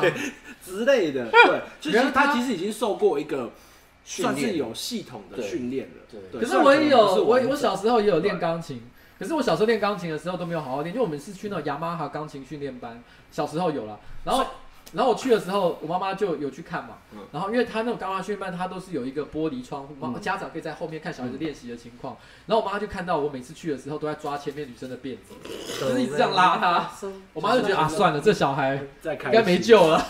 [0.00, 0.14] 对
[0.64, 3.50] 之类的，对，就是他其实已经受过一个
[4.04, 5.94] 算是有系统的训练了。
[6.30, 8.80] 对，可是我也有，我我小时候也有练钢琴，
[9.18, 13.02] 可是我小时候练钢琴的时候都没有好好练，因为我们是去那种雅马哈钢琴训练班，
[13.32, 14.46] 小时候有了，然后。
[14.94, 16.98] 然后我去的时候，我妈妈就有去看嘛。
[17.12, 22.14] 嗯、然后因为他那种钢琴训练班，他都是有一个玻璃窗户，妈家长可以在后面看小孩子练习的情况。
[22.14, 25.34] 嗯、然后我妈就看到我每次去的时候都在抓前面女生的辫子，
[25.80, 26.90] 就是一直这样拉她。
[27.32, 30.06] 我妈就觉得啊，算了，这小孩应该没救了。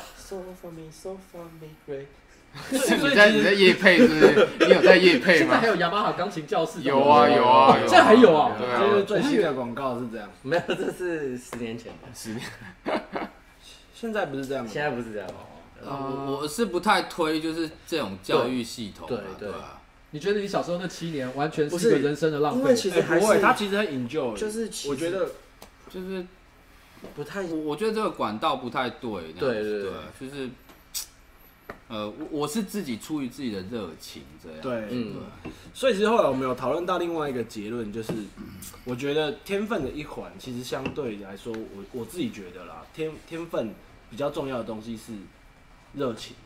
[2.70, 2.78] 你
[3.14, 4.49] 在你在夜配是不是？
[4.61, 5.39] 你有在夜配吗？
[5.39, 6.82] 现在还有雅马哈钢琴教室？
[6.82, 8.53] 有啊有啊，现在还有啊。
[8.57, 10.28] 对啊，这是最新的广告是这样。
[10.43, 12.09] 没有，这是十年前的。
[12.14, 12.43] 十年。
[13.95, 15.28] 现在不是这样，现在不是这样。
[15.86, 19.07] 我我是不太推，就是这种教育系统。
[19.07, 19.49] 对对。
[20.11, 22.61] 你觉得你小时候那七年完全是一个人生的浪费？
[22.61, 24.36] 因为其实不会，他其实很 enjoy。
[24.36, 25.30] 就是我觉得
[25.92, 26.24] 就是
[27.14, 29.32] 不太，我我觉得这个管道不太对。
[29.38, 30.49] 对对对，就是
[31.89, 34.61] 呃，我我是自己出于自己的热情这样。
[34.61, 35.14] 对，嗯。
[35.72, 38.12] 所以其实后来我们有讨论到另外一个结论，就是
[38.85, 43.74] 我觉得天分的一环，其实相对来说，我我自己觉得啦，天天分。
[44.11, 45.12] 比较重要的东西是
[45.95, 46.37] 热情，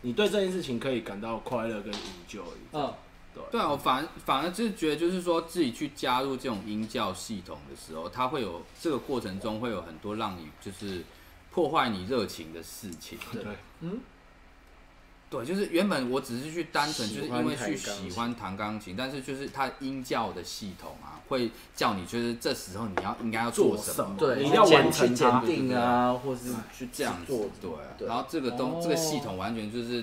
[0.00, 2.40] 你对这件事情可以感到快乐跟 enjoy。
[2.72, 2.90] 嗯，
[3.34, 3.42] 对。
[3.50, 11.04] 对啊，我反而反而就是觉得，就是说自己去加入这种音教系统的时候，它会有这个过程中会有很多让你就是
[11.50, 13.18] 破坏你热情的事情。
[13.30, 13.44] 对，
[13.80, 14.00] 嗯。
[15.30, 28.06] 对，就是原本我只是去单纯就是因为去喜欢弹钢琴，但是就是它音教的系统啊，会叫你就是这时候你要应该要做什么，对，你要完成检定啊，或是去这样做，对。
[28.06, 30.02] 然后这个东这个系统完全就是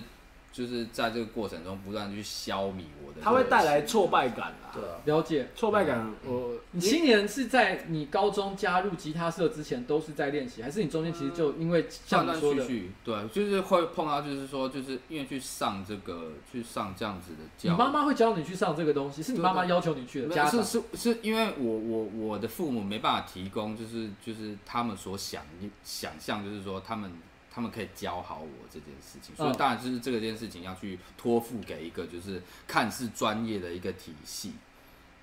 [0.56, 4.72] 就是在这个过程中不断去消弭我的，它会带来挫败感啦。
[4.74, 5.50] 对啊，了解。
[5.54, 17.78] 挫败感，我你青年是在你高中加入吉他社之前都是在练习，还是你中间其实就因为像断断你说的，续续，对，就是会碰到，就是说，就是因为去上这个，去上这样子的教你。
[17.78, 20.28] 妈妈会教你去上这个东西，是你妈妈要求你去的？
[20.30, 25.44] 没家是是是因为我我我的父母没办法提供，就是就是他们所想
[25.84, 27.12] 想象，就是说他们
[27.56, 34.52] 他们可以教好我这件事情，所以嗯当然就是这个件事情要去托付给一个就是看似专业的一个体系，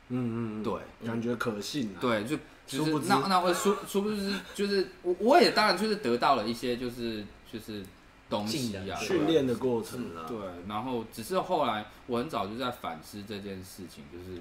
[0.08, 0.62] 嗯嗯，嗯。
[0.62, 2.00] 对，感觉可信啊。
[2.00, 7.22] 对，就就是那那我殊殊不知就是我我也当然就是得到了一些就是
[7.52, 7.84] 就是
[8.30, 10.24] 东西啊，训练的过程啊。
[10.26, 14.40] 对，然后只是后来我很早就在反思这件事情，就是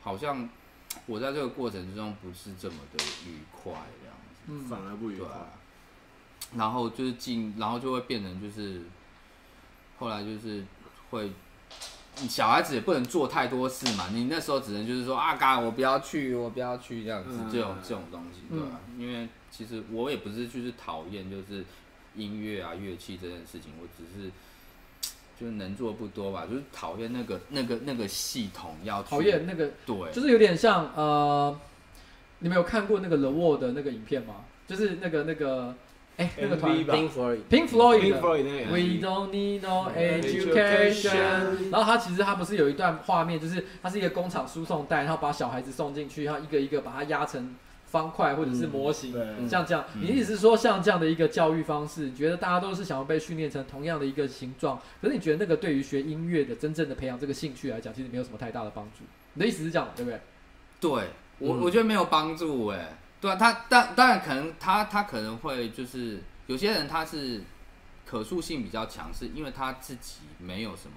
[0.00, 0.48] 好像
[1.04, 5.28] 我在这个过程之中不是这么的愉快这样子，嗯，反而不愉快。
[6.54, 8.82] 然后就是进，然后就会变成就是
[9.98, 10.64] 后来就是
[11.10, 11.30] 会。
[12.30, 21.62] 小孩子也不能做太多事嘛，你那时候只能就是说啊，嘎，我不要去，我不要去这样子，嗯这种这种东西，对吧、因为其实我也不是就是讨厌就是
[22.14, 24.30] 音乐啊乐器这件事情，我只是
[25.38, 31.60] 就是能做不多吧，就是讨厌那个那个那个系统要讨厌那个，对，就是有点像呃，
[32.38, 34.36] 你们有看过那个 The Wall 的那个影片吗？
[34.66, 35.74] 就是那个那个，
[36.16, 41.70] 哎、那个团吧 Pink Floyd，Pink Floyd 的 Pink Floyd 那个 We don't need no Education。
[41.70, 47.54] 然后他其实他不是有一段画面，就是他是一个工厂输送带，然后把小孩子送进去，然后一个一个把它压成
[47.84, 49.84] 方块或者是模型，对，像这样。
[49.94, 54.80] 嗯你意思是说，像这样的一个教育方式，你觉得大家都是想要被训练成同样的一个形状？
[55.02, 59.04] 可是你觉得那个对于学音乐的真正的培养这个兴趣来讲，其实没有什么太大的帮助。
[59.34, 60.20] 你的意思是这样，对不对？
[60.80, 60.90] 对
[61.38, 67.42] 我、嗯我觉得没有帮助哎，对啊，他当当然可能他他可能会就是有些人他是
[68.04, 70.96] 可塑性比较强，是因为他自己没有什么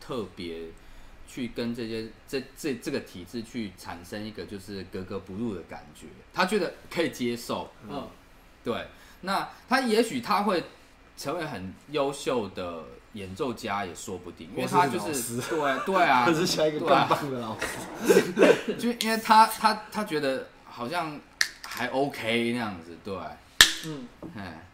[0.00, 0.62] 特别
[1.26, 8.08] 去跟这些这这这个体制去产生一个就是格格不入的感觉，他觉得可以接受，嗯，
[8.64, 8.88] 对，
[9.22, 10.64] 那他也许他会
[11.16, 18.74] 成为很优秀的演奏家也说不定，因为他就是是对对啊， 他是下一个更对啊棒的老师。
[18.76, 21.18] 就因为他他他觉得好像
[21.80, 23.16] 还 OK 那样子，对，
[23.86, 24.06] 嗯，
[24.36, 24.66] 哎，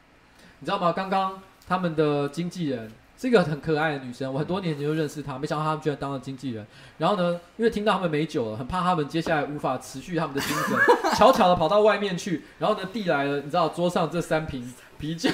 [0.58, 0.92] 你知道吗？
[0.92, 6.66] 刚刚他们的经纪人是一个很可爱的女生，我很多年前就认识她，没想到他们居然当了经纪人。
[6.98, 10.76] 然后呢，因为听到他们没酒了，很怕他们接下来无法持续他们的精神，
[11.14, 15.30] 悄悄的跑到外面去，然后呢递来了，你知道桌上这三瓶啤酒。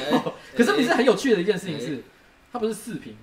[0.54, 2.04] 可是你是很有趣的一件事情是，
[2.52, 3.16] 它不是四瓶，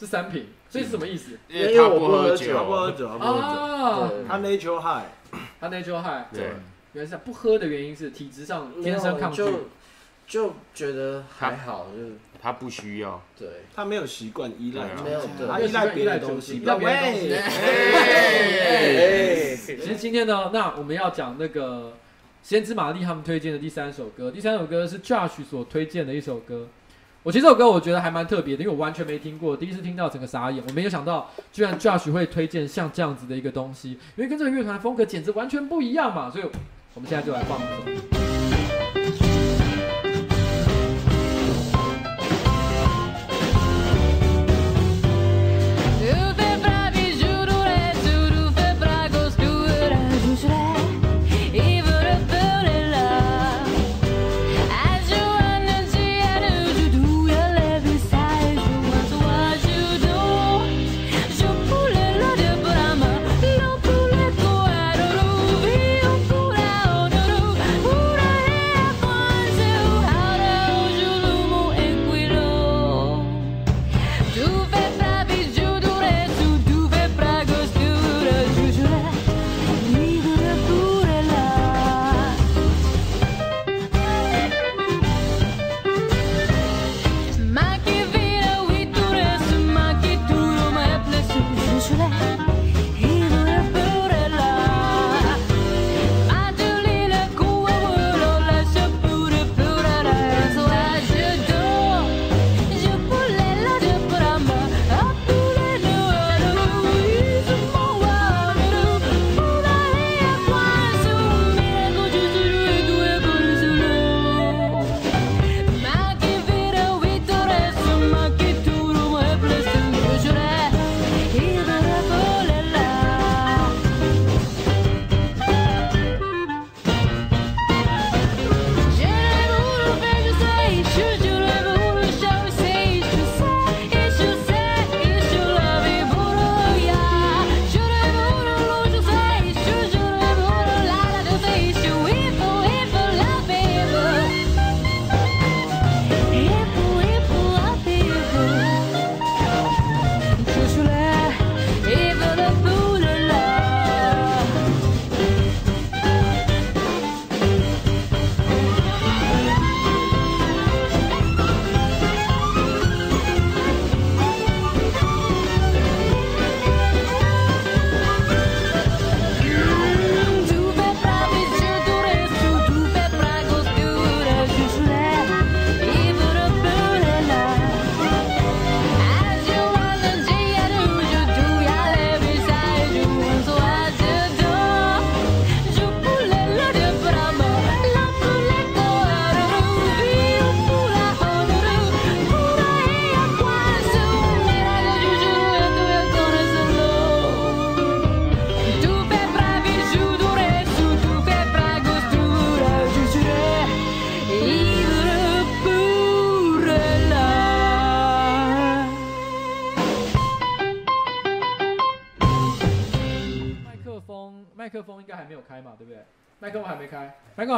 [0.00, 1.38] 是三瓶，所以是什么意思？
[1.48, 4.24] 因为他不喝他不喝酒，他不喝酒。
[4.26, 5.04] 他 nature high，
[5.60, 6.54] 他 natural high，对，
[6.94, 9.42] 原来是不喝的原因是体质上天生抗拒。
[9.44, 9.50] 就
[10.26, 13.22] 就觉得还好，就他不需要。
[13.38, 16.56] 对，他没有习惯依赖没有对他依赖别的东西。
[16.56, 17.34] 依赖别的东西
[18.64, 21.98] 哎其实今天呢，那我们要讲那个
[22.42, 26.68] 先知玛丽他们推荐的第三首歌，第三首歌是 Josh 所推荐的一首歌。
[27.22, 30.62] 我其实这首歌我觉得还蛮特别的，因为我完全没听过，第一次听到整个傻眼。
[30.66, 36.30] 我没有想到，居然 Josh 会推荐像这样子的一个东西，因为跟这个乐团风格简直完全不一样嘛。
[36.30, 36.44] 所以
[36.94, 38.53] 我们现在就来放这首。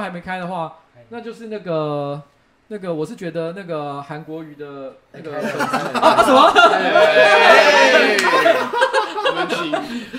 [0.01, 0.79] 还没开的话，
[1.11, 2.23] 那就是那个
[2.69, 6.53] 那个，我是觉得那个韩国瑜的那个啊什么？
[9.29, 9.71] 我们请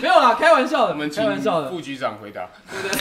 [0.01, 1.69] 没有啦，开玩笑的，我们请开玩笑的。
[1.69, 2.49] 副局长回答。
[2.71, 2.91] 对对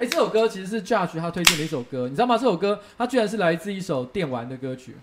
[0.00, 2.38] 哎、这首歌其实是 Judge 他推荐的一首歌，你知道吗？
[2.38, 4.96] 这首歌它居然是来自一首电玩的歌曲。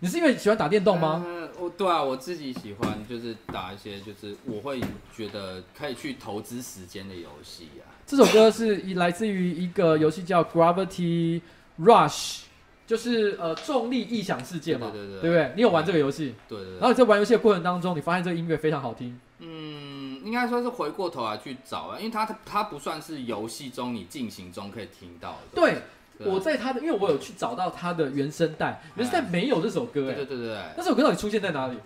[0.00, 1.24] 你是因为喜欢打电动吗？
[1.58, 4.80] 嗯，我对啊，我自己喜欢就是打一些，就是我会
[5.16, 7.90] 觉得可以去投资时间的游戏啊。
[8.06, 11.40] 这首歌是来自于一个游戏叫 Gravity
[11.80, 12.42] Rush，
[12.86, 15.52] 就是呃重力异想世界嘛，对对对对不对？
[15.56, 16.34] 你有玩这个游戏？
[16.48, 16.74] 对对对。
[16.74, 19.18] 然后你在玩游戏的过程当中，你发现这个音乐非常好听。
[19.38, 25.38] 嗯，应该说是回过头来去找啊，因为它它不算是游戏中你进行中可以听到的。
[25.60, 25.82] 对，对
[26.18, 30.14] 我在他的，因为我有去找到他的原声带，原声带没有这首歌哎。
[30.14, 30.62] 对对对对。
[30.76, 31.78] 那首歌到底出现在哪里？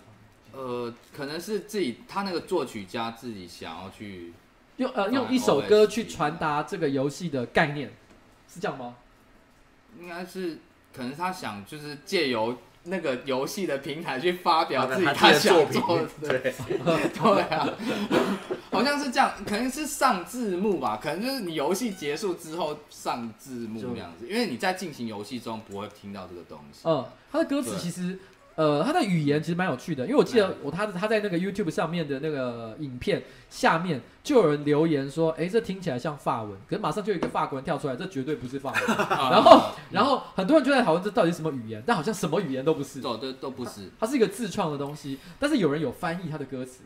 [0.51, 4.33] 呃，可能是自己他那个作曲家自己想要去
[4.77, 7.91] 用呃用一首歌去传达这个游戏的概念，
[8.47, 8.95] 是这样吗？
[9.99, 10.57] 应该是，
[10.93, 16.07] 可能他想就是借由那个游戏的平台去发表自己他想做的，
[16.39, 16.39] 对
[17.13, 17.67] 对啊，
[18.71, 26.81] 好像是这样，可能是上字幕吧，可能就是你游戏结束之后上字幕那样子，因为你在进行游戏中不会听到这个东西。
[26.85, 28.17] 嗯，他的歌词其实。
[28.59, 38.81] 呃，他的语言其实蛮有趣的，因为我记得我他他在那个 YouTube 上面的那个影片下面就有人留言说，哎，这听起来像法文，可是马上就有一个法国人跳出来，这绝对不是法文。
[39.31, 46.81] 然后然后很多人就在讨论这到底什么语言，但好像什么语言都不是，都都都不是，它是一个自创的东西，但是有人有翻译他的歌词，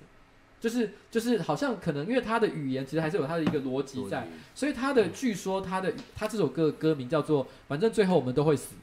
[0.61, 8.76] 就是就是好像可能因为他的语言其实还是有他的一个逻辑在，所以他的据说他的他这首歌的歌名叫做反正最后我们都会死。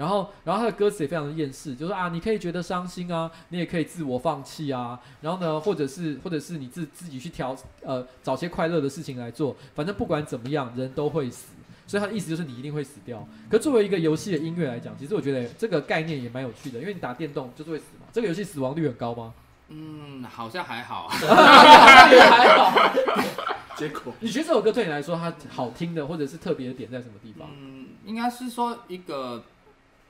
[0.00, 11.48] 然后，然后他的歌词也非常的厌世，就是啊，你可以觉得伤心啊，你也可以自我放弃啊，然后呢，或者是，或者是你自自己去调，呃，找些快乐的事情来做，反正不管怎么样，人都会死，
[11.86, 13.28] 所以他的意思就是你一定会死掉。
[13.50, 18.06] 可作为一个游戏的音乐来讲，其实我觉得这个概念也蛮有趣的，因为你打电动就是会死嘛。
[18.10, 19.34] 这个游戏死亡率很高吗？
[19.68, 21.10] 嗯，好像还好，
[22.10, 22.90] 也还好。
[23.76, 27.50] 结果，你觉得这首歌对你来说它好听的，或者是特别的点在什么地方？
[27.54, 29.44] 嗯，应该是说一个。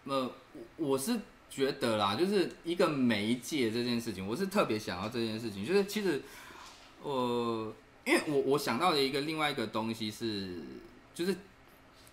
[0.05, 0.31] 呃，
[0.77, 6.23] 我是觉得啦，就是一个媒介这件事情，我是特别想要这件事情，就是其实，
[7.03, 7.73] 呃，
[8.05, 10.63] 因为我我想到的一个另外一个东西是，
[11.15, 11.37] 就是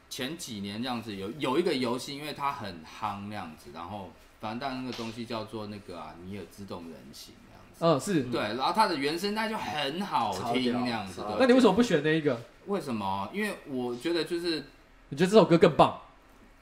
[0.09, 12.39] 前几年这样子有有一个游戏，因为它很夯那样子，然后反正但那个东西叫做那个啊，尼尔自动人形那样子，嗯、哦，是对，然后它的原声带就很好听那样子，那你为什么不选那一个？
[12.67, 13.29] 为什么？
[13.33, 14.63] 因为我觉得就是，
[15.09, 16.01] 你觉得这首歌更棒？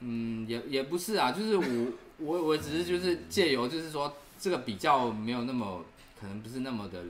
[0.01, 1.63] 嗯，也也不是啊，就是我
[2.17, 5.83] 我我只是就是借由就是说这个比较没有那么
[6.19, 7.01] 可能不是那么的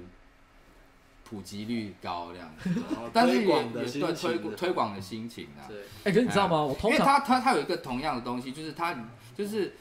[1.27, 2.69] 普及率高这样子，
[3.11, 5.65] 但是也也对推推广的心情啊。
[5.67, 6.61] 对，哎，可是你知道吗？
[6.61, 8.95] 我通常因为它它它有一个同样的东西，就是他
[9.35, 9.73] 就是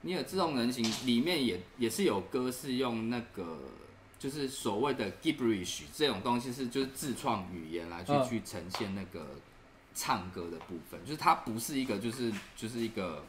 [0.00, 3.58] 你有自动人形里面也也是有歌是用那个
[4.18, 9.26] 就是所谓的 gibberish 这种东西是就是自创语言来去去呈现那个。
[9.96, 13.24] 唱歌的部分，就是它不是一个，就是就是一个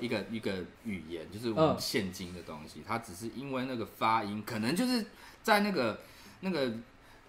[0.00, 2.82] 一个一个语言，就是我们现今的东西。
[2.84, 5.06] 它只是因为那个发音，可能就是
[5.44, 6.00] 在那个
[6.40, 6.72] 那个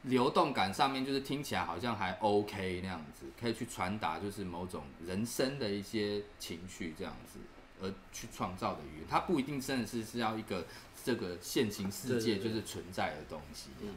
[0.02, 7.38] 流动感上面，就是听起来好像还 OK 那样子，可以去传达就是某种人生的一些情绪这样子，
[7.80, 9.08] 而去创造的语言。
[9.08, 10.66] 它不一定真的是是要一个
[11.04, 13.70] 这个现行世界就是存在的东西。
[13.82, 13.94] 嗯，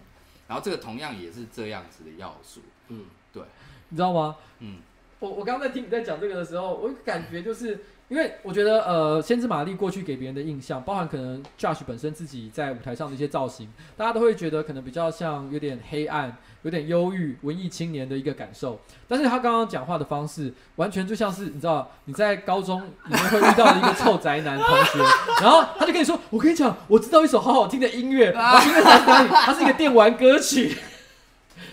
[0.46, 2.60] 然后这个同样也是这样子的要素。
[2.88, 3.42] 嗯，对。
[3.90, 4.36] 你知道吗？
[4.60, 4.76] 嗯，
[5.18, 7.78] 我我刚刚在听你在讲这个的时候，我感觉就是
[8.08, 18.80] 因为我觉得呃，先知玛丽过去给别人的印象，包含可能 Josh 本身自己在舞台上的一些造型，大家都会觉得可能比较像有点黑暗、有点忧郁、文艺青年的一个感受。
[19.06, 24.98] 但是他刚刚讲话的方式，完全就像是你知道你在高中里面会遇到的一个臭宅男同学，
[25.40, 29.28] 然后他就跟你说：“我跟你讲，我知道一首好好听的音乐，啊，音乐在哪里？
[29.28, 30.76] 它是一个电玩歌曲。”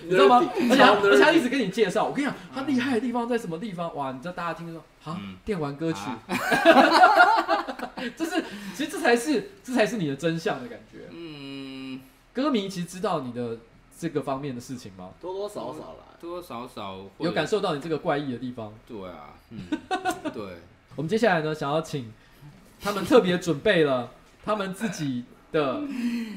[0.07, 0.49] 你知道吗？
[0.55, 3.93] 而且他而且他一直跟你介绍，我跟你讲，他厉害的地方在什么地方？
[3.95, 4.11] 哇！
[4.11, 5.99] 你知道大家听说啊，电玩歌曲，
[8.15, 8.43] 这是
[8.73, 11.09] 其实这才是这才是你的真相的感觉。
[11.11, 11.99] 嗯，
[12.33, 13.57] 歌迷其实知道你的
[13.99, 15.09] 这个方面的事情吗？
[15.19, 18.73] 多多少少啦，多多少少有感受到你这个怪异的地方。
[18.87, 19.59] 对啊，嗯，
[20.33, 20.57] 对。
[20.95, 22.11] 我们接下来呢，想要请
[22.81, 24.11] 他们特别准备了
[24.43, 25.25] 他们自己。
[25.51, 25.81] 的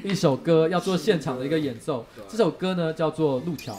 [0.03, 3.73] 一首歌要做现场的一个演奏， 这首歌呢叫做《路桥》。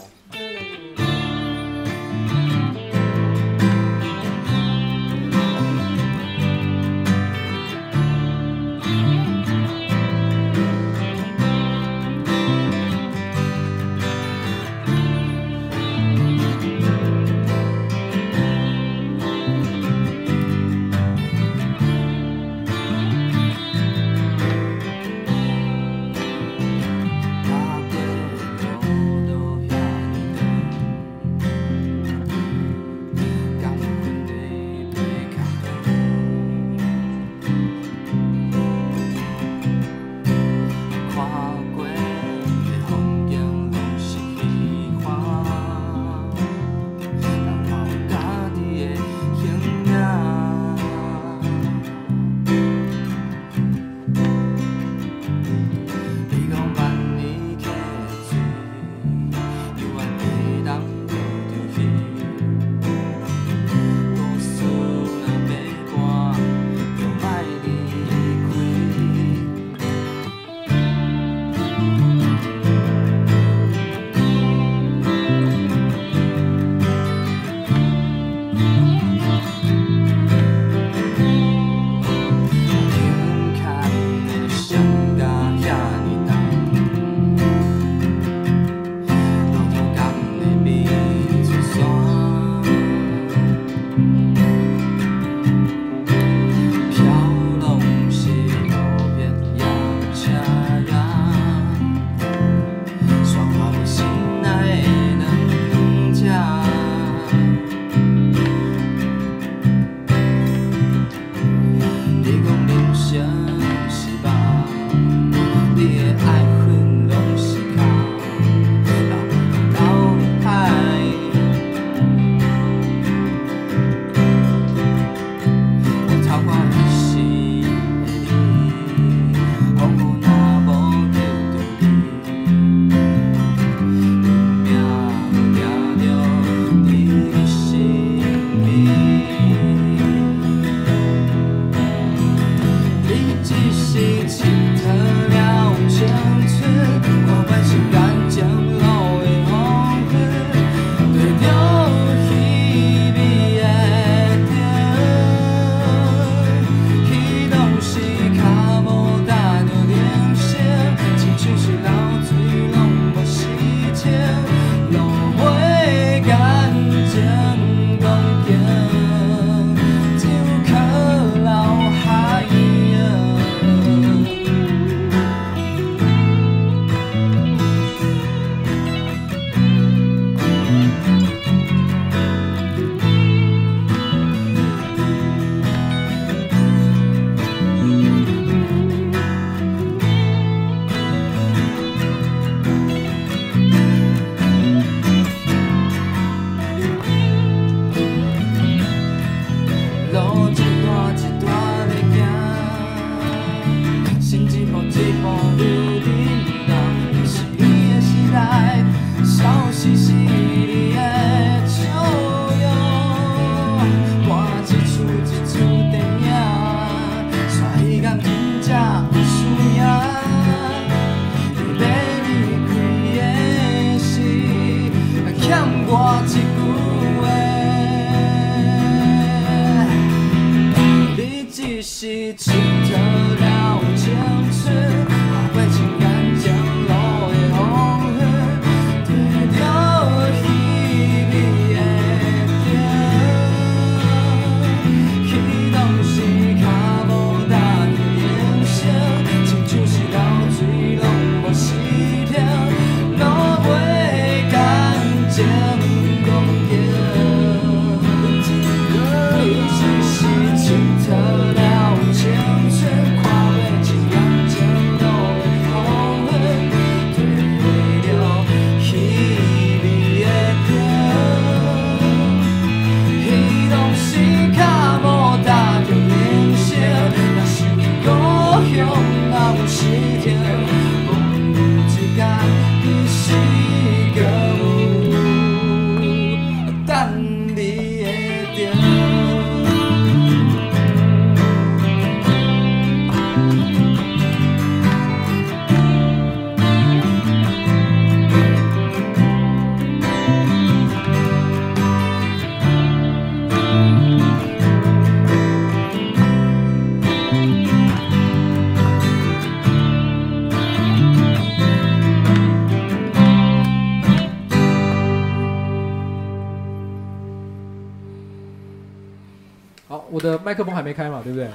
[320.83, 321.47] 还没开嘛，对不对？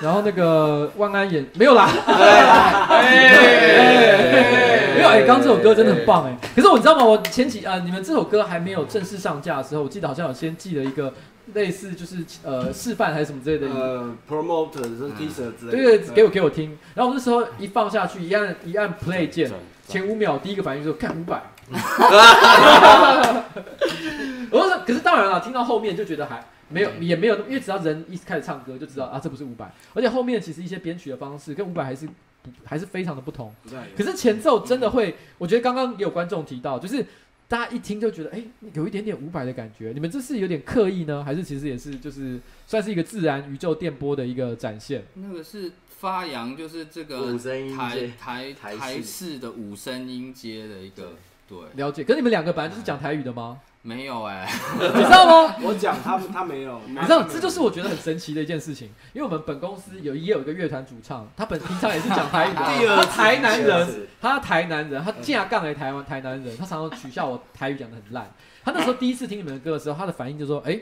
[0.00, 1.90] 然后那个万安也没有啦，
[2.88, 3.34] 哎
[4.94, 6.38] 没有哎，刚刚这首歌真的很棒哎。
[6.54, 7.04] 可是我知道吗？
[7.04, 11.12] 我前几啊、你们这首歌还没有正式上架的时候，我记得好像有先寄了一个
[11.54, 16.78] 类似就是呃示范还是什么之类的，呃，promoter 是 teaser 之类的，对对，给我给我听。
[16.94, 19.50] 然后我那时候一放下去，一按一按 play 键，
[19.88, 21.42] 前五秒第一个反应就是看五百。
[24.50, 29.70] 我说，可是当然了，听到后面就觉得还没有，也没有，因为只要人一开始唱歌就知道啊，这不是伍佰。
[29.92, 32.08] 而且后面其实一些编曲的方式跟伍佰还是
[32.64, 33.52] 还是非常的不同。
[33.96, 37.04] 可是前奏真的会，我觉得刚刚也有观众提到，就是
[37.48, 38.42] 大家一听就觉得，哎、
[38.74, 39.90] 有一点点伍佰的感觉。
[39.92, 45.02] 你们这是有点刻意呢，还是其实也是就是算是一个自然宇宙电波的一个展现？
[45.14, 51.14] 那个是发扬，就是这个五声音台阶台台式台式的五声音阶的一个
[51.48, 52.04] 对，了解。
[52.04, 53.60] 可是你们两个本来就是讲台语的吗？
[53.82, 55.56] 没有哎、 你知道吗？
[55.62, 68.30] 我讲他他没有，你知道，这就是我觉得很神奇的一件事情，因为我们本公司有也有一个乐团主唱，他本平常也是讲台语的， 第二次他台南第二人次，他台南人，他竟然杠来台湾台南人，他常常取笑我台语讲的很烂。
[68.62, 70.78] 他那时候第一次听你们的歌的时候，他的反应就说：“哎、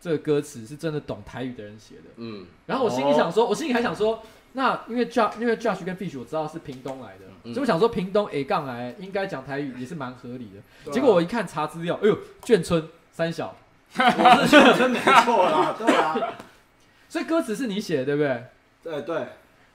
[0.00, 2.02] 这个歌词是真的懂台语的人写的。
[2.18, 4.22] 嗯，”然后我心里想说，我心里还想说，
[4.52, 10.90] 那因为 Josh 因为 Josh 跟 Fish 我知道是屏东来的，嗯所以我想说屏东 A 杠来应该讲台语也是蛮合理的。
[10.90, 13.54] 啊结果我一看查资料，哎呦，眷村三小。
[13.96, 16.36] 我是眷村没错啦，对啊，
[17.08, 18.44] 所以歌词是你写的，对不对？
[18.82, 19.26] 对对，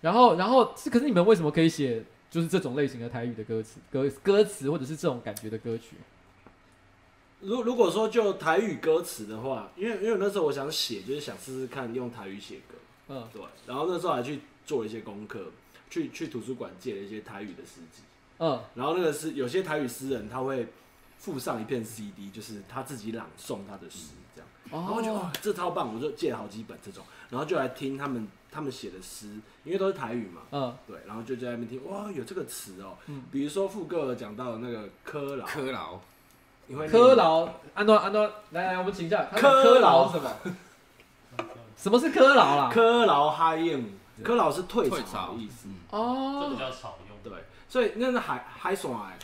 [0.01, 5.95] 然后，然后是，可是你们为什么可以写就是这种类型的台语的歌词、歌歌词，或者是这种感觉的歌曲？
[7.41, 12.75] 如如果说就台语歌词的话，因为因为那时候我想写，就是想试试看用台语写歌，
[13.09, 15.45] 嗯，对，然后那时候还去做了一些功课，
[15.89, 18.03] 去去图书馆借了一些台语的诗集，
[18.39, 20.67] 嗯，然后那个是有些台语诗人他会
[21.17, 29.27] 附上一片 CD，就是他自己朗诵他的诗这样，然后我就哇这超棒，我就借了好几本这种，然后就来听他们他们写的诗，
[29.63, 33.23] 因为都是台语嘛，嗯，对，然后就在那边听，哇，有这个词哦，嗯。
[33.31, 35.99] 比如说副歌讲到那个科劳，科劳
[36.67, 40.55] 你会念科劳，安诺安诺，来来，我们请教，科科劳劳是什么？
[41.75, 42.69] 什么是科劳啦？
[42.71, 43.87] 科劳嗨用，科
[44.35, 46.39] 劳是退退潮潮的意思，哦。
[46.41, 47.17] 这哦比，较少用。
[47.23, 49.17] 对，所以那是海海爽哎，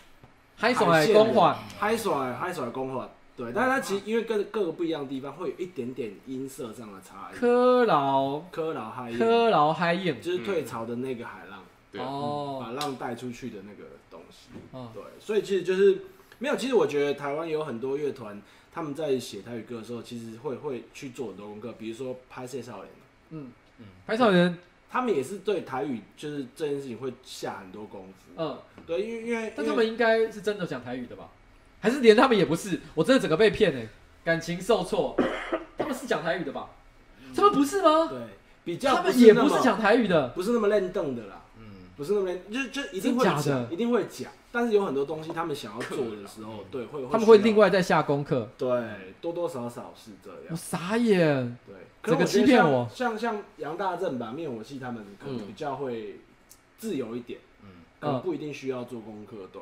[0.55, 9.09] 海爽来公话，海爽哎，海爽的公话，对，但是它其实因为各各个不一样的地方会有一点点音色上的差异，科劳科劳嗨。
[9.09, 11.99] 用科劳嗨燕，就是退潮的那个海浪，对。
[11.99, 16.03] 把哦，浪带出去的那个东西，嗯对，所以其实就是
[16.37, 18.41] 没有，其实我觉得台湾有很多乐团，
[18.71, 22.87] 他们在写台语歌的时候，其实会会去做很多功课，比如说拍谢少年。
[23.31, 23.51] 嗯。
[23.81, 24.57] 嗯，拍少人，
[24.91, 28.31] 他们也是对台语就是这件事情会下很多功夫。
[28.37, 31.29] 嗯，对，因为因为但他们应该是真的讲台语的吧？
[31.79, 32.79] 还是连他们也不是？
[32.95, 33.87] 我真的整个被骗哎，
[34.23, 35.15] 感情受挫，
[35.77, 36.69] 他们是讲台语的吧？
[37.35, 38.07] 他们不是吗？
[38.07, 38.19] 对
[38.65, 41.38] 比较他们也不是讲台语的，不是那么认动的啦，嗯，
[41.99, 43.43] 不是那么练，就就一定会真假的？
[43.43, 48.47] 讲，一定会讲，但是有很多东西他们想要做的时候，对会他们会另外再下功课。
[48.57, 48.69] 对
[49.19, 50.39] 多多少少是这样。
[50.49, 52.87] 我，傻眼，对，整个欺骗我。
[52.89, 55.47] 像像像杨大正吧，灭火器他们可能嗯。
[55.47, 56.21] 比较会
[56.77, 57.67] 自由一点，嗯。
[57.99, 59.61] 可能不一定需要做功课，对，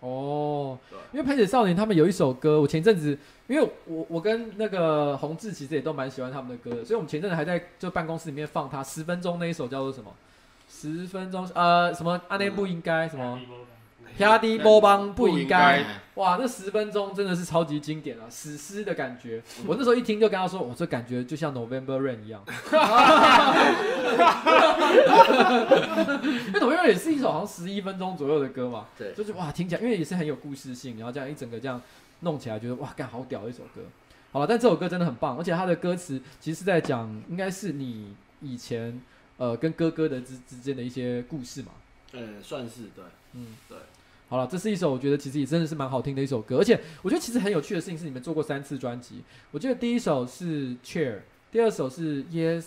[0.00, 0.78] 哦。
[0.90, 10.12] 对，因为喷血少年他们有一首歌，我前阵子，因为我我跟那个洪志其实也都蛮喜欢他们的歌的，所以我们前阵子还在就办公室里面放他十分钟那一首叫做什么？
[10.80, 12.20] 十分钟呃什么？
[12.28, 13.40] 阿内不应该什么？
[14.18, 15.84] 压低波邦不应该。
[16.14, 19.42] 哇，那十分钟真的是超级经典啊，史诗的感觉。
[19.66, 22.40] 我那时候一听就跟他说，我这感觉就像 November Rain 一样。
[26.46, 31.80] 因为 November Rain 也是一首好像十一分钟左右的歌嘛，对就是哇，听起来因为也是很有故事性，然后这样一整个这样
[32.20, 33.82] 弄起来，觉得哇，干好屌的一首歌。
[34.30, 39.00] 好了，但这首歌真的很棒，而且它的歌词其实是在讲，应该是你以前
[39.36, 41.68] 呃跟哥哥的之之间的一些故事嘛。
[42.12, 43.76] 呃，算是对，嗯，对。
[44.28, 49.22] 好了，这是一首我觉得其实也真的是蛮好听的一首歌，而且我觉得其实很有趣的事情是，你们做过三次专辑。
[49.50, 51.20] 我记得第一首是 Chair，
[51.52, 52.64] 第二首是 Yes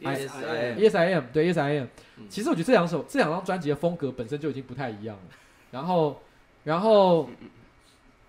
[0.00, 1.88] Yes I am Yes I Am，对 Yes I Am。
[2.16, 5.22] 嗯其实我觉得这两首这两张专辑的风格本身就已经不太一样了。
[5.70, 6.20] 然后，
[6.62, 7.28] 然后，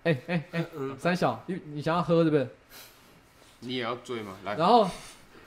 [0.02, 2.48] 哎哎哎，嗯，三小，你你想要喝对不对？
[3.60, 4.36] 你也要醉吗？
[4.44, 4.88] 来，然后，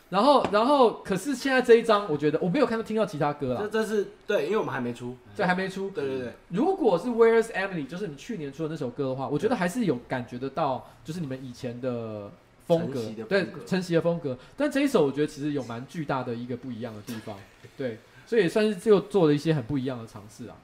[0.10, 5.92] 然后，然后，可是现在这一张，我觉得我没有看到听到其他歌这，这是对，因为我们还没出，这还没出。
[5.92, 12.32] 对对对，如果是 Where's Emily，就是你去年出的那首歌的话，我觉得还是有感觉得到，就是你们以前的
[12.66, 13.00] 风格，
[13.30, 14.36] 对晨曦的风格。
[14.58, 17.38] 但这一首我觉得其实有蛮巨大的一个不一样的地方，
[17.78, 20.56] 对，所以也算是就做了一些很不一样的尝试啊。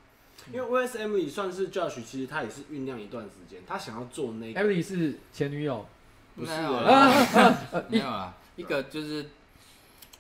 [0.52, 5.86] 因为 Where's Emily 算是 Josh，其实他也是酝酿一段时间，他想要做那个，Emily 是前女友，
[6.36, 9.26] 不是没有欸啦呃没有啦，一个就是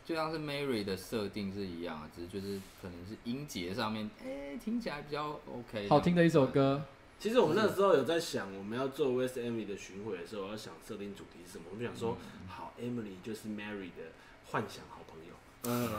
[0.05, 6.83] 就像是 Mary 的设定是一样的，只是就是可能是音节上面，哎、听起来比较 OK，好听的一首歌。
[7.17, 11.63] 其实我们那时候有在想，我们要做 West Emily 的巡回的时候，我要想设定主题是什么。
[11.71, 12.17] 我们想说，
[12.47, 14.11] 好，Emily 就是 Mary 的
[14.47, 15.33] 幻想好朋友，
[15.63, 15.89] 嗯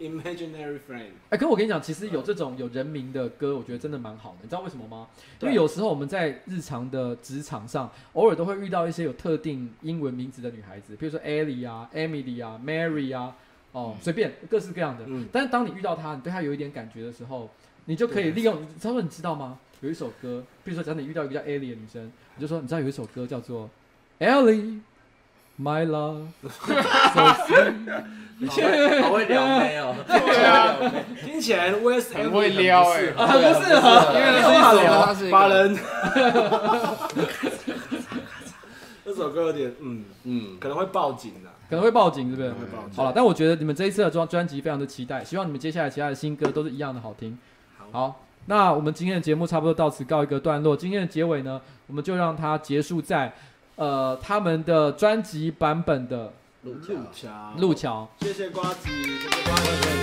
[0.00, 1.10] ，Imaginary Friend。
[1.28, 4.38] 哎、可我跟你讲，其实有这种有人名的歌，我觉得真的蛮好的。
[4.42, 5.06] 你知道为什么吗？
[5.40, 13.36] 因为有时候我们在日常的职场上，偶尔都会遇到一些有特定英文名字的女孩子，比如说 Ellie 啊、Emily 啊、Mary 啊，
[13.72, 15.04] 哦，随便各式各样的。
[15.06, 17.50] 嗯但是当你遇到她，你对她有一点感觉的时候，
[17.84, 18.66] 你就可以利用。
[18.82, 19.58] 他说你知道吗？
[19.80, 23.68] 有一首歌，比如说假如你遇到一个叫 Ellie 的女生，你就说你知道有一首歌叫做
[24.18, 24.80] Ellie。
[25.60, 26.28] My love,
[29.02, 30.74] 好会撩妹哦， 对啊，
[31.22, 35.78] 听起来 Wes 很 Emily 会撩哎、欸，啊，不适合，因为很好它聊是一，把个人。
[39.04, 41.50] 这首歌有点，嗯，嗯，可能会报警的。
[41.68, 42.48] 可能会报警，对不对？
[42.50, 47.36] 会报警好了，但我觉得你们这一次的专专辑非常的期待，希望你们接下来其他的新歌都是一样的好听。
[47.92, 50.74] 好，那我们今天的节目差不多到此告一个段落。
[50.74, 53.32] 今天的结尾呢，我们就让它结束在
[53.80, 56.30] 呃他们的专辑版本的
[56.64, 58.08] 路路桥，路桥。
[58.20, 59.99] 谢谢瓜子，谢谢瓜子。